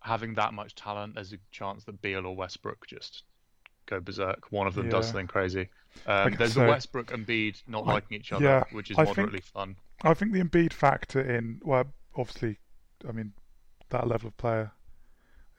[0.00, 3.24] having that much talent, there's a chance that Beal or Westbrook just
[3.86, 4.50] go berserk.
[4.50, 5.68] One of them does something crazy.
[6.06, 8.98] Um, there's so- the Westbrook and Bede not I- liking each other, yeah, which is
[8.98, 9.76] I think- moderately fun.
[10.02, 12.58] I think the Embiid factor in well, obviously,
[13.08, 13.32] I mean,
[13.88, 14.72] that level of player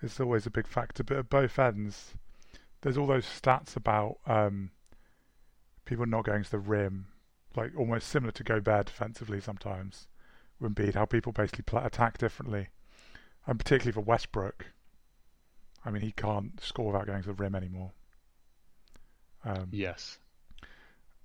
[0.02, 1.04] is always a big factor.
[1.04, 2.14] But at both ends,
[2.82, 4.72] there's all those stats about um,
[5.86, 7.08] people not going to the rim,
[7.58, 10.08] like almost similar to Gobert defensively sometimes.
[10.60, 12.70] With Embiid, how people basically play, attack differently,
[13.46, 14.68] and particularly for Westbrook.
[15.86, 17.92] I mean, he can't score without going to the rim anymore.
[19.44, 20.20] Um, Yes.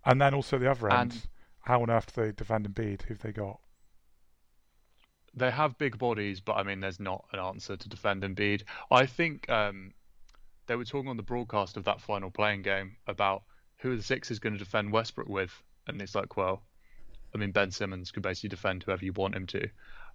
[0.04, 1.28] and then also the other end, And-
[1.60, 3.02] how on earth do they defend Embiid?
[3.02, 3.60] Who've they got?
[5.34, 8.64] They have big bodies, but I mean, there's not an answer to defend Embiid.
[8.90, 9.94] I think um,
[10.66, 13.44] they were talking on the broadcast of that final play-in game about
[13.78, 16.62] who the Sixers going to defend Westbrook with, and it's like, well,
[17.34, 19.68] I mean, Ben Simmons could basically defend whoever you want him to,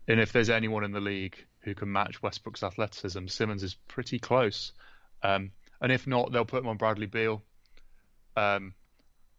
[0.08, 4.20] and if there's anyone in the league who can match Westbrook's athleticism, Simmons is pretty
[4.20, 4.72] close.
[5.24, 5.52] Um,
[5.82, 7.44] and if not, they'll put him on Bradley Beal.
[8.36, 8.74] Um,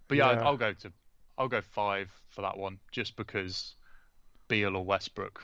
[0.08, 0.44] but yeah, Yeah.
[0.44, 0.92] I'll go to,
[1.38, 3.74] I'll go five for that one, just because
[4.48, 5.42] Beal or Westbrook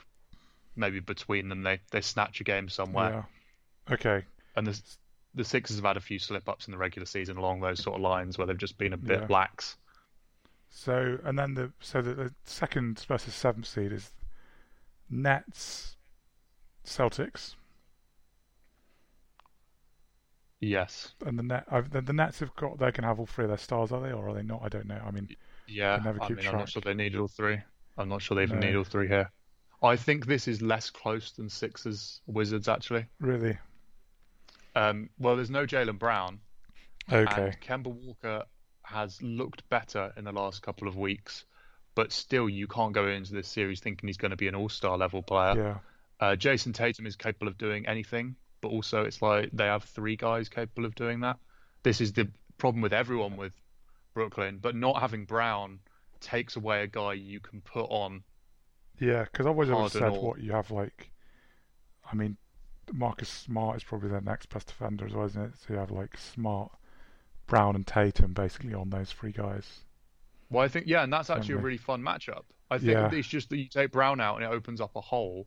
[0.77, 3.25] maybe between them they, they snatch a game somewhere.
[3.89, 3.95] Yeah.
[3.95, 4.25] Okay.
[4.57, 4.81] And the
[5.37, 7.97] the Sixers have had a few slip ups in the regular season along those sort
[7.97, 9.27] of lines where they've just been a bit Yeah.
[9.29, 9.77] lax.
[10.77, 14.11] So and then the so the, the second versus seventh seed is
[15.09, 15.97] Nets,
[16.85, 17.55] Celtics,
[20.61, 21.15] Yes.
[21.25, 21.65] and the net.
[21.91, 24.11] The, the Nets have got they can have all three of their stars, are they,
[24.13, 24.63] or are they not?
[24.65, 25.01] I don't know.
[25.07, 25.29] I mean,
[25.69, 26.01] Yeah.
[26.05, 27.59] I keep mean, I'm not sure they need all three.
[27.97, 28.67] I'm not sure they even No.
[28.67, 29.31] need all three here.
[29.81, 33.07] I think this is less close than Sixers Wizards actually.
[33.21, 33.59] really,
[34.75, 36.41] Um, well, there's no Jaylen Brown,
[37.13, 38.45] okay, and Kemba Walker
[38.85, 41.45] has looked better in the last couple of weeks,
[41.95, 44.97] but still, you can't go into this series thinking he's going to be an all-star
[44.99, 45.55] level player.
[45.57, 49.85] yeah, Uh, Jayson Tatum is capable of doing anything, but also it's like they have
[49.85, 51.39] three guys capable of doing that.
[51.83, 53.53] This is the problem with everyone with
[54.15, 55.81] Brooklyn, but not having Brown
[56.21, 58.23] takes away a guy you can put on.
[58.99, 59.25] yeah.
[59.25, 61.11] Because I've always said or- what you have like.
[62.11, 62.37] I mean,
[62.93, 65.53] Marcus Smart is probably their next best defender as well, isn't it?
[65.59, 66.71] So you have like Smart,
[67.47, 69.81] Brown, and Tatum basically on those three guys.
[70.51, 72.43] Well, I think yeah, and that's actually a really fun matchup.
[72.71, 73.11] I think Yeah.
[73.13, 75.47] it's just that you take Brown out and it opens up a hole.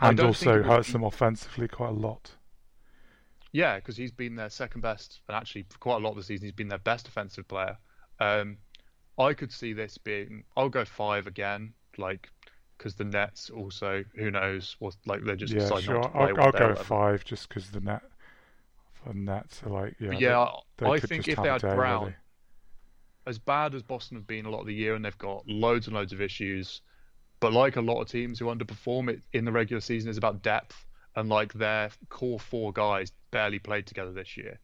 [0.00, 2.32] And also hurts the- them offensively quite a lot.
[3.52, 6.22] Yeah, because he's been their second best, and actually for quite a lot of the
[6.22, 7.78] season he's been their best offensive player.
[8.20, 8.58] Um,
[9.18, 10.44] I could see this being.
[10.56, 12.28] I'll go five again, like
[12.76, 14.04] because the Nets also.
[14.16, 14.76] Who knows?
[14.78, 15.94] What like they're just yeah, sure.
[15.94, 18.02] not to play I'll, I'll go five just because the net,
[19.14, 20.08] Nets are like yeah.
[20.08, 20.46] But they- yeah,
[20.78, 22.14] they I think if they had day, Brown, really.
[23.26, 25.86] as bad as Boston have been a lot of the year, and they've got loads
[25.86, 26.80] and loads of issues,
[27.40, 30.42] but like a lot of teams who underperform it in the regular season is about
[30.42, 34.58] depth, and like their core four guys barely played together this year.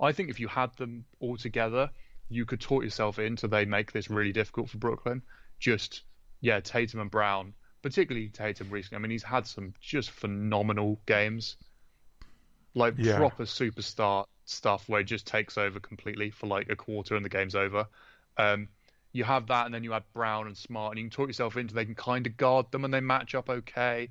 [0.00, 1.90] I think if you had them all together,
[2.28, 5.22] you could talk yourself into they make this really difficult for Brooklyn.
[5.60, 6.02] Just
[6.40, 8.96] yeah, Tatum and Brown, particularly Tatum recently.
[8.96, 11.56] I mean, he's had some just phenomenal games,
[12.74, 13.02] like Yeah.
[13.02, 17.28] proper superstar stuff where it just takes over completely for like a quarter and the
[17.28, 17.86] game's over.
[18.36, 18.68] Um,
[19.12, 21.56] you have that, and then you add Brown and Smart, and you can talk yourself
[21.56, 24.10] into they can kind of guard them and they match up okay.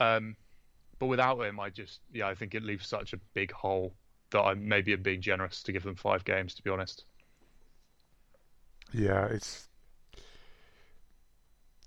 [0.00, 0.36] Um,
[0.98, 3.94] but without him, I just yeah, I think it leaves such a big hole
[4.30, 7.04] that I maybe am being generous to give them five games, to be honest.
[8.92, 9.68] Yeah, it's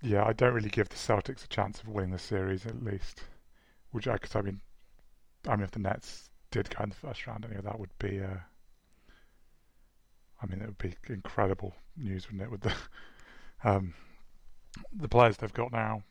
[0.02, 0.24] yeah.
[0.24, 3.22] I don't really give the Celtics a chance of winning the series at least.
[3.92, 4.60] Which I, cause I mean,
[5.48, 8.20] I mean, if the Nets did go in the first round, anyway, that would be.
[8.20, 8.38] Uh,
[10.40, 12.50] I mean, it would be incredible news, wouldn't it?
[12.50, 12.74] With the
[13.64, 13.94] um,
[14.92, 16.02] the players they've got now.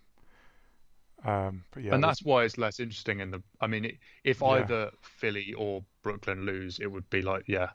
[1.24, 3.44] Um, but yeah, and that's why it's less interesting in the.
[3.62, 4.48] I mean, it, if Yeah.
[4.48, 7.70] either Philly or Brooklyn lose, it would be like yeah,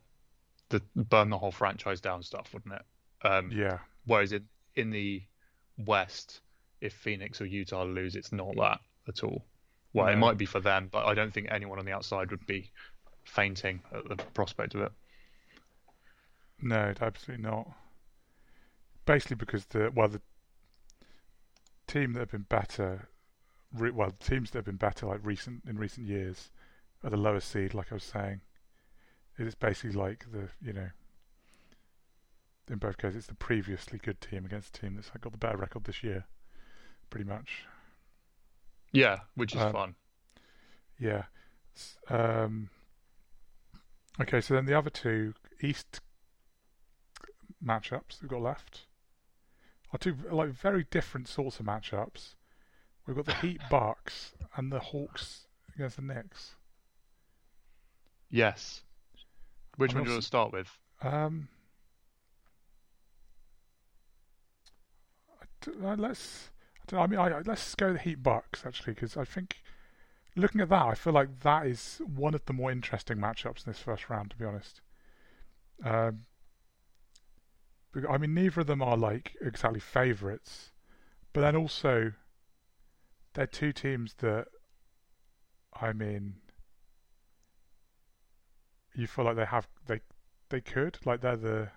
[0.69, 2.83] the burn the whole franchise down stuff, wouldn't it?
[3.27, 5.23] Um, yeah, Whereas in in the
[5.79, 6.41] West,
[6.81, 9.45] if Phoenix or Utah lose, it's not that at all.
[9.95, 12.47] Well, it might be for them, but I don't think anyone on the outside would
[12.47, 12.71] be
[13.25, 14.93] fainting at the prospect of it.
[16.63, 17.71] No, absolutely not.
[19.05, 20.21] Basically, because the well, the
[21.87, 23.09] team that have been better,
[23.75, 26.51] re, well, teams that have been better like recent in recent years,
[27.03, 27.75] are the lowest seed.
[27.75, 28.41] Like I was saying,
[29.39, 30.91] it is basically like the you know,
[32.71, 35.59] in both cases, it's the previously good team against the team that's got the better
[35.59, 36.25] record this year,
[37.11, 37.65] pretty much.
[38.93, 39.95] Yeah, which is Um, fun.
[40.99, 41.25] Yeah.
[42.09, 42.71] Um,
[44.21, 46.01] okay, so then the other two East
[47.65, 48.87] matchups we've got left
[49.93, 52.35] are two like very different sorts of matchups.
[53.07, 56.55] We've got the Heat Bucks and the Hawks against the Knicks.
[58.31, 58.83] Yes.
[59.77, 60.79] Which I'm one do you want to start with?
[61.03, 61.49] Um,
[65.67, 66.51] uh, let's.
[66.83, 69.63] I, don't know, I mean, I, let's go the Heat Bucks actually, because I think
[70.37, 73.73] looking at that, I feel like that is one of the more interesting matchups in
[73.73, 74.31] this first round.
[74.31, 74.81] To be honest,
[75.85, 76.25] um,
[78.09, 80.73] I mean, neither of them are like exactly favourites,
[81.33, 82.13] but then also
[83.35, 84.47] they're two teams that,
[85.81, 86.35] I mean,
[88.95, 90.01] you feel like they have they
[90.51, 91.69] they could like they're the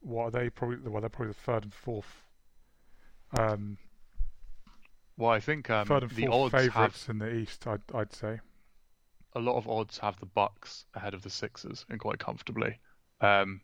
[0.00, 2.24] what are they probably well they're probably the third and fourth
[3.38, 3.76] um
[5.16, 7.82] Well, I think um, third and the fourth odds have favourites in the East I'd
[7.94, 8.40] I'd say
[9.36, 12.78] a lot of odds have the Bucks ahead of the Sixers and quite comfortably.
[13.20, 13.60] Um,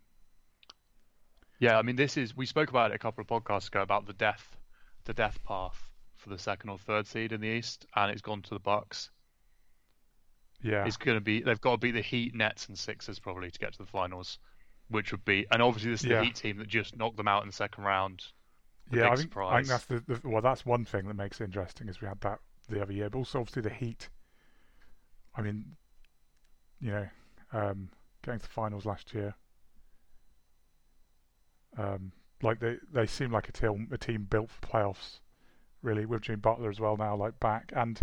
[1.61, 4.07] yeah, I mean, this is we spoke about it a couple of podcasts ago about
[4.07, 4.57] the death,
[5.05, 5.81] the death path
[6.17, 9.11] for the second or third seed in the East, and it's gone to the Bucks.
[10.63, 13.51] yeah It's going to be they've got to beat the Heat, Nets, and Sixers probably
[13.51, 14.39] to get to the finals,
[14.89, 16.19] which would be and obviously this is Yeah.
[16.19, 18.25] the Heat team that just knocked them out in the second round.
[18.90, 21.44] Yeah I think, I think that's the, the well that's one thing that makes it
[21.44, 24.09] interesting is we had that the other year but also obviously the Heat.
[25.37, 25.76] I mean
[26.81, 27.09] you know
[27.53, 27.90] um
[28.22, 29.35] getting to the finals last year
[31.79, 35.20] um like they they seem like a team a team built for playoffs
[35.83, 37.72] really with Jimmy Butler as well now like back.
[37.74, 38.00] And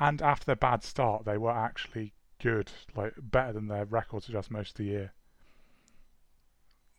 [0.00, 4.50] and after their bad start they were actually good like better than their record suggests
[4.50, 5.12] most of the year.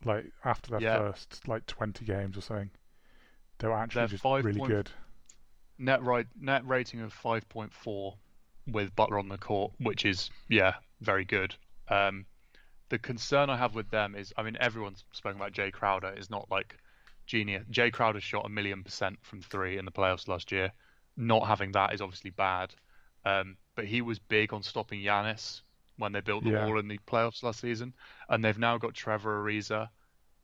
[0.04, 0.96] Like after their Yeah.
[0.98, 2.70] first like 20 games or something
[3.60, 4.90] they were actually They're just really point- good
[5.78, 8.14] net right net rating of 5.4
[8.66, 11.54] with Butler on the court, which is yeah very good.
[11.88, 12.26] Um,
[12.90, 16.28] the concern I have with them is, I mean, everyone's spoken about Jay Crowder is
[16.28, 16.76] not like
[17.26, 17.64] genius.
[17.70, 20.72] Jay Crowder shot a million percent from three in the playoffs last year.
[21.16, 22.74] Not having that is obviously bad,
[23.24, 25.62] um, but he was big on stopping Giannis
[25.96, 26.66] when they built the Yeah.
[26.66, 27.94] wall in the playoffs last season,
[28.28, 29.88] and they've now got Trevor Ariza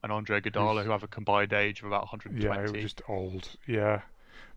[0.07, 2.45] and Andre Iguodala who have a combined age of about 120.
[2.77, 3.49] Yeah, just old.
[3.67, 4.03] Yeah,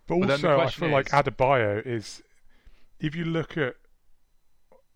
[0.08, 2.24] but But then the also I feel like is- Adebayo is,
[3.00, 3.76] if you look at,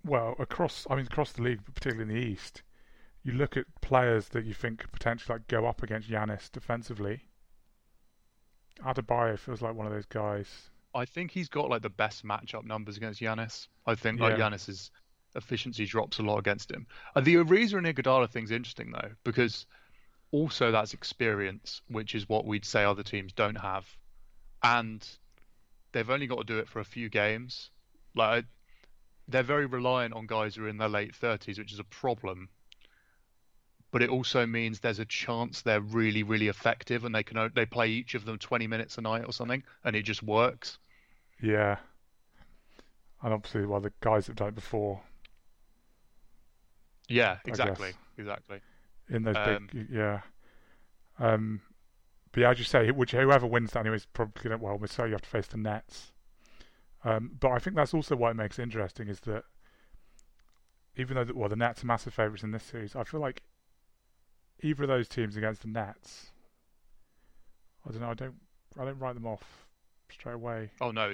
[0.05, 2.61] well, across I mean across the league, but particularly in the East,
[3.23, 7.23] you look at players that you think could potentially like go up against Giannis defensively.
[8.85, 10.69] Adebayo feels like one of those guys.
[10.95, 13.67] I think he's got like the best matchup numbers against Giannis.
[13.85, 14.49] I think like Yeah.
[14.49, 14.91] Giannis's
[15.35, 16.85] efficiency drops a lot against him.
[17.15, 19.65] Uh, the Ariza and Iguodala thing's interesting though because
[20.33, 23.85] also that's experience, which is what we'd say other teams don't have,
[24.63, 25.07] and
[25.93, 27.69] they've only got to do it for a few games.
[28.15, 28.45] Like
[29.27, 32.49] they're very reliant on guys who are in their late thirties, which is a problem.
[33.91, 37.67] But it also means there's a chance they're really, really effective, and they can they
[37.67, 40.79] play each of them 20 minutes a night or something, and it just works.
[41.39, 41.77] Yeah.
[43.21, 44.99] And obviously, well, the guys that done it before.
[47.07, 48.61] Yeah, exactly, exactly.
[49.09, 50.21] In those um, big, yeah.
[51.19, 51.61] Um,
[52.31, 54.79] but yeah, as you say, which whoever wins that anyway is probably going to, well,
[54.87, 56.11] so you have to face the Nets.
[57.05, 59.43] Um, but I think that's also why it makes it interesting is that
[60.95, 63.43] even though, the, well, the Nets are massive favourites in this series, I feel like
[64.61, 66.31] either of those teams against the Nets,
[67.87, 68.35] I don't know, I don't,
[68.79, 69.67] I don't write them off
[70.09, 70.71] straight away.
[70.81, 71.13] Oh no,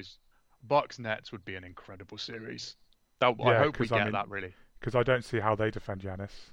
[0.68, 2.76] Bucks Nets would be an incredible series.
[3.20, 4.54] That, yeah, I hope we get I mean, that really.
[4.80, 6.52] Because I don't see how they defend Giannis.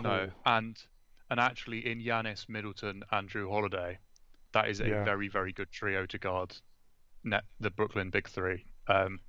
[0.00, 0.76] No, and
[1.30, 3.98] and actually in Giannis, Middleton, and Jrue Holiday,
[4.52, 5.04] that is a yeah.
[5.04, 6.54] very very good trio to guard
[7.24, 8.64] net the Brooklyn Big Three.
[8.88, 9.20] Um,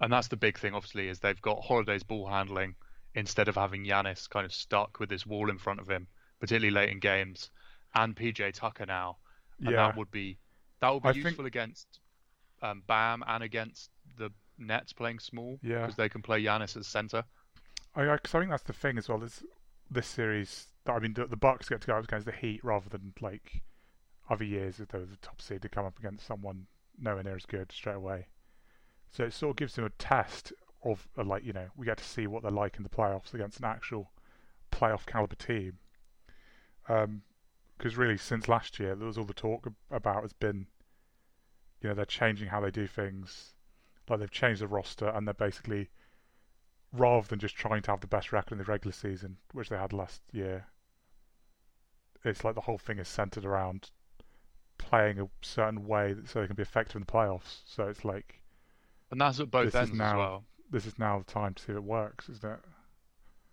[0.00, 2.74] and that's the big thing, obviously, is they've got Holiday's ball handling
[3.14, 6.06] instead of having Giannis kind of stuck with this wall in front of him,
[6.40, 7.50] particularly late in games,
[7.94, 9.18] and PJ Tucker now.
[9.58, 9.88] And yeah.
[9.88, 10.38] that would be
[10.80, 11.48] that would be I useful think...
[11.48, 11.86] against
[12.62, 15.80] um, Bam and against the Nets playing small yeah.
[15.80, 17.24] because they can play Giannis as center.
[17.94, 19.22] I, I, I think that's the thing as well.
[19.22, 19.42] Is
[19.90, 20.68] this series?
[20.86, 23.62] I mean, the, the Bucks get to go up against the Heat rather than like
[24.28, 26.66] other years if they were the top seed to come up against someone
[26.98, 28.26] nowhere near as good straight away.
[29.10, 31.98] So it sort of gives them a test of uh, like you know we get
[31.98, 34.10] to see what they're like in the playoffs against an actual
[34.70, 35.78] playoff caliber team.
[36.86, 37.22] Because um,
[37.96, 40.66] really, since last year, there was all the talk about has been,
[41.80, 43.54] you know, they're changing how they do things.
[44.08, 45.88] Like they've changed the roster and they're basically,
[46.92, 49.76] rather than just trying to have the best record in the regular season, which they
[49.76, 50.66] had last year,
[52.24, 53.90] it's like the whole thing is centered around
[54.78, 57.62] playing a certain way so they can be effective in the playoffs.
[57.64, 58.40] So it's like,
[59.10, 60.44] and that's at both ends now, as well.
[60.70, 62.60] This is now the time to see if it works, isn't it?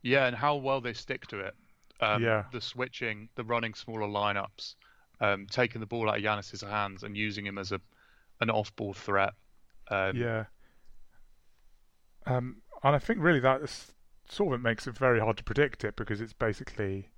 [0.01, 1.55] Yeah, and how well they stick to it.
[1.99, 2.43] Um, yeah.
[2.51, 4.75] The switching, the running smaller lineups,
[5.19, 7.81] um, taking the ball out of Giannis's hands and using him as a
[8.39, 9.33] an off-ball threat.
[9.89, 10.45] Um, yeah.
[12.27, 12.57] Um,
[12.87, 13.61] and I think really that
[14.29, 17.11] sort of makes it very hard to predict it because it's basically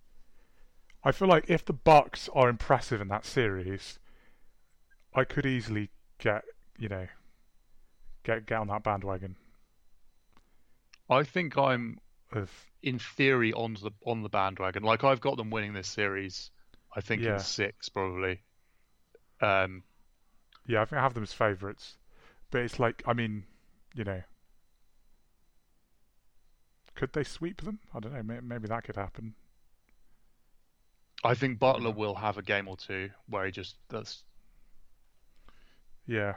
[1.03, 3.99] I feel like if the Bucks are impressive in that series,
[5.13, 6.43] I could easily get
[6.79, 7.07] you know
[8.23, 9.35] get get on that bandwagon.
[11.07, 11.99] I think I'm
[12.31, 12.51] of
[12.81, 14.81] in theory on the on the bandwagon.
[14.81, 16.49] Like I've got them winning this series.
[16.95, 17.33] I think yeah.
[17.33, 18.41] in six probably.
[19.39, 19.83] Um,
[20.65, 21.97] yeah, I think I have them as favourites,
[22.49, 23.45] but it's like I mean,
[23.93, 24.23] you know,
[26.99, 27.79] could they sweep them?
[27.95, 28.41] I don't know.
[28.41, 29.33] Maybe that could happen.
[31.23, 34.23] I think Butler will have a game or two where he just does.
[36.05, 36.35] Yeah.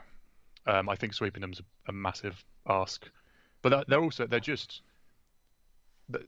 [0.65, 3.05] Um, I think sweeping them's a, a massive ask,
[3.61, 4.81] but they're also they're just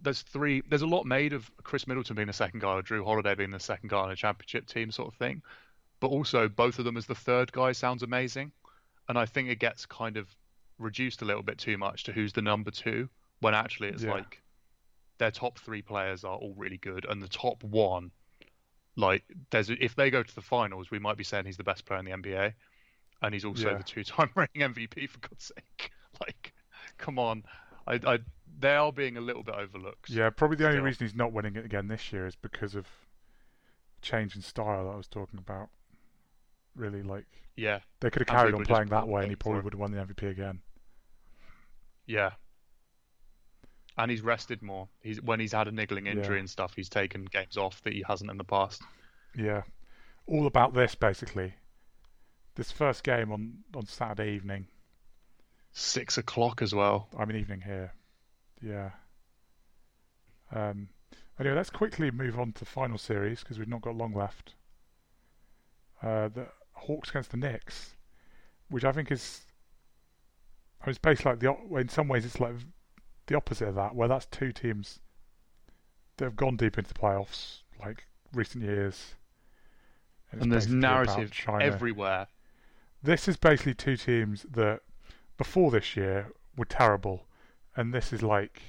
[0.02, 0.62] there's three.
[0.68, 3.52] There's a lot made of Khris Middleton being the second guy or Jrue Holiday being
[3.52, 5.42] the second guy on a championship team, sort of thing.
[6.02, 8.52] But also both of them as the third guy sounds amazing,
[9.08, 10.28] and I think it gets kind of
[10.78, 13.08] reduced a little bit too much to who's the number two
[13.40, 14.12] when actually it's yeah.
[14.12, 14.42] like
[15.18, 18.12] their top three players are all really good, and the top one
[18.98, 21.86] like, there's if they go to the finals, we might be saying he's the best
[21.86, 22.54] player in the NBA,
[23.22, 23.78] and he's also yeah.
[23.78, 25.92] the two-time reigning MVP for God's sake.
[26.22, 26.54] Like,
[26.98, 27.44] come on,
[27.86, 28.20] I, I,
[28.58, 30.10] they are being a little bit overlooked.
[30.10, 30.70] Yeah, probably the still.
[30.70, 32.88] only reason he's not winning it again this year is because of
[34.02, 35.68] change in style that I was talking about.
[36.74, 37.26] Really, like,
[37.58, 39.92] yeah, they could have carried on playing that way, and he probably would have won
[39.92, 40.62] the MVP again.
[42.08, 42.32] Yeah,
[43.98, 44.88] and he's rested more.
[45.02, 46.42] He's when he's had a niggling injury yeah.
[46.42, 48.82] and stuff, he's taken games off that he hasn't in the past.
[49.36, 49.64] Yeah,
[50.28, 51.54] all about this basically.
[52.56, 54.68] This first game on on Saturday evening,
[55.72, 57.08] six o'clock as well.
[57.18, 57.94] I'm in evening here.
[58.62, 58.92] Yeah.
[60.54, 60.90] Um.
[61.40, 64.54] Anyway, let's quickly move on to the final series because we've not got long left.
[66.02, 67.96] Uh, the Hawks against the Knicks,
[68.70, 69.42] which I think is,
[70.82, 71.78] I mean, it's basically like the.
[71.78, 72.54] In some ways, it's like
[73.28, 75.00] the opposite of that, where that's two teams
[76.18, 79.16] that have gone deep into the playoffs, like recent years.
[80.32, 82.28] And, and there's narrative everywhere.
[83.02, 84.82] This is basically two teams that
[85.38, 87.26] before this year were terrible,
[87.76, 88.62] and this is like.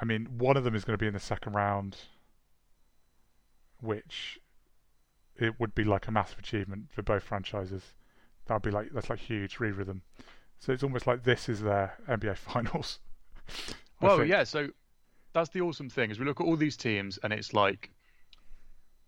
[0.00, 1.96] I mean, one of them is going to be in the second round,
[3.80, 4.40] which
[5.36, 7.82] it would be like a massive achievement for both franchises.
[8.46, 10.02] That would be like that's like huge them.
[10.62, 13.00] So it's almost like this is their NBA Finals.
[14.00, 14.44] well, yeah.
[14.44, 14.68] So
[15.32, 17.90] that's the awesome thing is we look at all these teams and it's like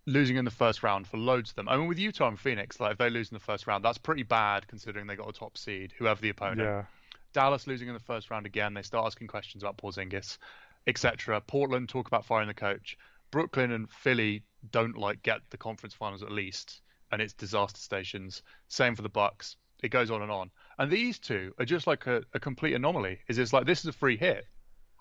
[0.05, 1.69] losing in the first round for loads of them.
[1.69, 3.97] I mean, with Utah and Phoenix, like if they lose in the first round, that's
[3.97, 6.59] pretty bad considering they got a top seed, whoever the opponent.
[6.59, 6.83] Yeah.
[7.31, 10.37] Dallas losing in the first round again, they start asking questions about Porzingis,
[10.87, 11.39] etc.
[11.39, 12.97] Portland talk about firing the coach.
[13.31, 16.81] Brooklyn and Philly don't like get the conference finals at least,
[17.13, 18.43] and it's disaster stations.
[18.67, 19.55] Same for the Bucks.
[19.81, 20.51] It goes on and on.
[20.77, 23.19] And these two are just like a, a complete anomaly.
[23.27, 24.45] Is it's like this is a free hit.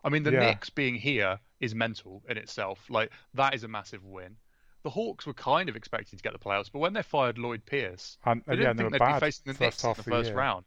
[0.04, 0.40] I mean, the Yeah.
[0.40, 2.84] Knicks being here is mental in itself.
[2.88, 4.36] Like that is a massive win.
[4.82, 7.64] The Hawks were kind of expecting to get the playoffs, but when they fired Lloyd
[7.64, 10.02] Pierce, And, they didn't yeah, and they think they'd be facing the Knicks in the
[10.02, 10.36] first year.
[10.36, 10.64] round.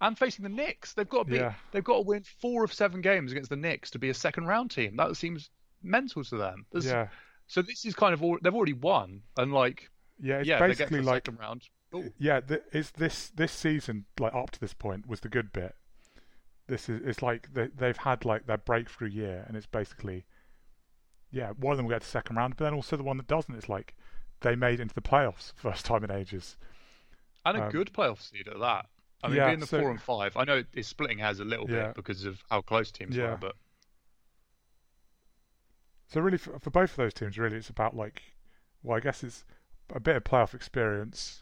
[0.00, 1.54] And facing the Knicks, they've got to be, Yeah.
[1.70, 4.46] they've got to win four of seven games against the Knicks to be a second
[4.46, 4.96] round team.
[4.96, 5.50] That seems
[5.82, 6.66] mental to them.
[6.72, 7.08] There's- Yeah,
[7.46, 9.88] So this is kind of all, they've already won, and like
[10.18, 10.38] yeah.
[10.38, 11.62] It's yeah, if they get basically like second round.
[11.94, 12.12] Ooh.
[12.18, 12.40] yeah.
[12.40, 15.74] Th- it's this this season like up to this point was the good bit.
[16.68, 20.24] This is it's like they, they've had like their breakthrough year, and it's basically
[21.30, 21.50] yeah.
[21.50, 23.54] One of them will get to second round, but then also the one that doesn't.
[23.54, 23.94] It's like
[24.40, 26.56] they made it into the playoffs first time in ages.
[27.44, 28.86] and a Um, good playoff seed at that.
[29.24, 31.44] I mean, yeah, being the so- four and five, I know it's splitting hairs a
[31.44, 31.86] little Yeah.
[31.88, 33.30] bit because of how close teams Yeah.
[33.32, 33.56] were, but
[36.08, 38.22] So really, for, for both of those teams, really, it's about like,
[38.82, 39.44] well, I guess it's
[39.94, 41.41] a bit of playoff experience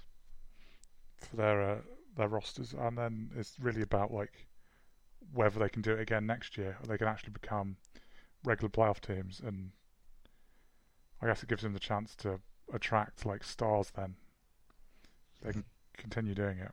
[1.20, 1.78] for their uh,
[2.16, 4.46] their rosters, and then it's really about like
[5.32, 7.76] whether they can do it again next year, or they can actually become
[8.44, 9.70] regular playoff teams, and
[11.22, 12.40] I guess it gives them the chance to
[12.72, 13.92] attract like stars.
[13.94, 14.16] Then
[15.42, 15.64] they can
[15.96, 16.72] continue doing it.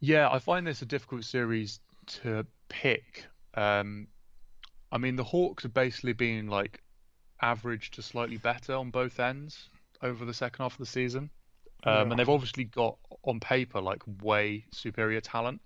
[0.00, 3.26] Yeah, I find this a difficult series to pick.
[3.54, 4.08] Um,
[4.90, 6.80] I mean, the Hawks have basically been like
[7.40, 9.68] average to slightly better on both ends
[10.02, 11.30] over the second half of the season.
[11.84, 12.02] Um, Yeah.
[12.02, 15.60] And they've obviously got on paper like way superior talent.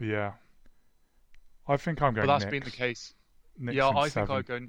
[0.00, 0.32] Yeah,
[1.68, 2.26] I think I'm going.
[2.26, 3.14] But that's been the case.
[3.58, 4.28] Knicks yeah, I think.
[4.28, 4.60] I go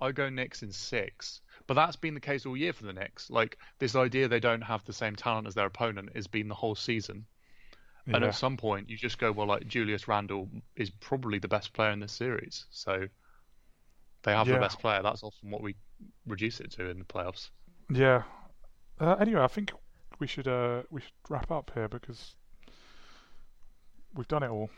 [0.00, 1.40] I go Knicks in six.
[1.66, 3.30] But that's been the case all year for the Knicks.
[3.30, 6.54] Like this idea they don't have the same talent as their opponent has been the
[6.54, 7.26] whole season.
[8.06, 11.72] And at some point, you just go, well, like Julius Randle is probably the best
[11.72, 13.08] player in this series, so
[14.24, 14.56] they have Yeah.
[14.56, 15.02] the best player.
[15.02, 15.74] That's often what we
[16.26, 17.50] reduce it to in the playoffs.
[17.90, 18.22] Yeah.
[19.00, 19.72] Uh, anyway, I think
[20.18, 22.36] we should uh, we should wrap up here because
[24.14, 24.70] we've done it all.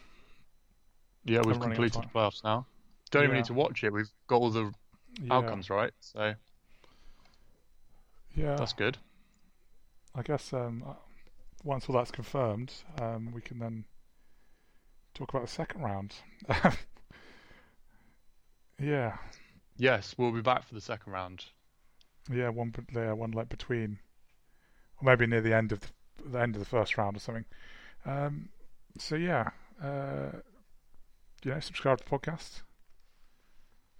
[1.24, 2.10] Yeah, we've I'm running out of completed the time.
[2.14, 2.66] playoffs now.
[3.10, 3.92] Don't even need to watch it.
[3.92, 4.72] We've got all the
[5.22, 5.34] Yeah.
[5.34, 6.34] outcomes right, so
[8.34, 8.56] Yeah.
[8.56, 8.98] that's good.
[10.14, 10.94] I guess um, uh,
[11.62, 13.84] once all that's confirmed, um, we can then
[15.14, 16.14] talk about the second round.
[18.78, 19.16] yeah.
[19.76, 21.44] Yes, we'll be back for the second round.
[22.30, 22.48] Yeah.
[22.48, 22.74] One.
[22.94, 23.12] Yeah.
[23.12, 23.98] One like between,
[25.00, 25.88] or maybe near the end of the,
[26.24, 27.44] the end of the first round or something.
[28.04, 28.48] Um,
[28.98, 29.50] so yeah.
[29.82, 30.38] Uh,
[31.44, 32.62] you know, subscribe to the podcast.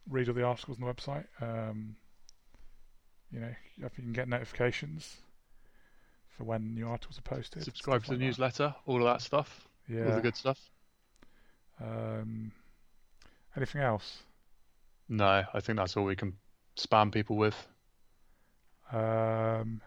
[0.08, 1.26] Read all the articles on the website.
[1.40, 1.96] Um,
[3.30, 5.16] you know, if you can get notifications
[6.36, 7.62] for when new articles are posted.
[7.62, 8.24] Subscribe to the like that.
[8.26, 10.58] newsletter, all of that stuff, Yeah, all the good stuff.
[11.80, 12.52] Um,
[13.56, 14.18] anything else?
[15.09, 16.34] No, I think that's all we can
[16.76, 17.57] spam people with.
[18.92, 19.80] Um,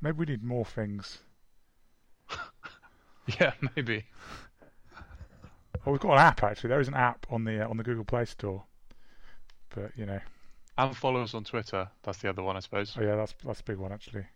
[0.00, 1.18] maybe we need more things.
[3.38, 4.04] Yeah, maybe.
[5.86, 6.68] Oh, we've got an app actually.
[6.68, 8.64] There is an app on the uh, on the Google Play Store.
[9.72, 10.18] But you know,
[10.76, 11.88] And follow us on Twitter.
[12.02, 12.96] That's the other one, I suppose.
[12.98, 14.26] oh yeah, that's that's a big one actually.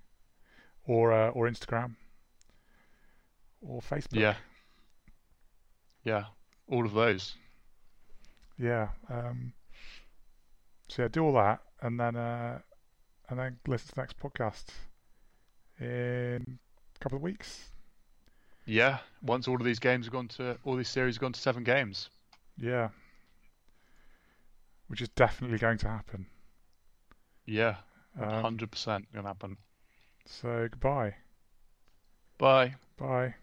[0.86, 1.97] Or uh, or Instagram.
[3.62, 4.20] Or Facebook.
[4.20, 4.34] Yeah.
[6.05, 6.24] Yeah,
[6.68, 7.34] all of those.
[8.59, 8.88] Yeah.
[9.09, 9.52] Um,
[10.88, 12.59] so yeah, do all that, and then uh,
[13.28, 14.66] and then listen to the next podcast
[15.80, 16.59] in
[16.96, 17.70] a couple of weeks.
[18.66, 21.40] Yeah, once all of these games have gone to, all these series have gone to
[21.40, 22.09] seven games.
[22.57, 22.88] Yeah.
[24.88, 26.26] Which is definitely going to happen.
[27.46, 27.76] Yeah,
[28.18, 28.28] Um,
[28.59, 29.57] 100% going to happen.
[30.24, 31.14] so goodbye.
[32.38, 32.76] Bye.
[32.96, 33.34] Bye.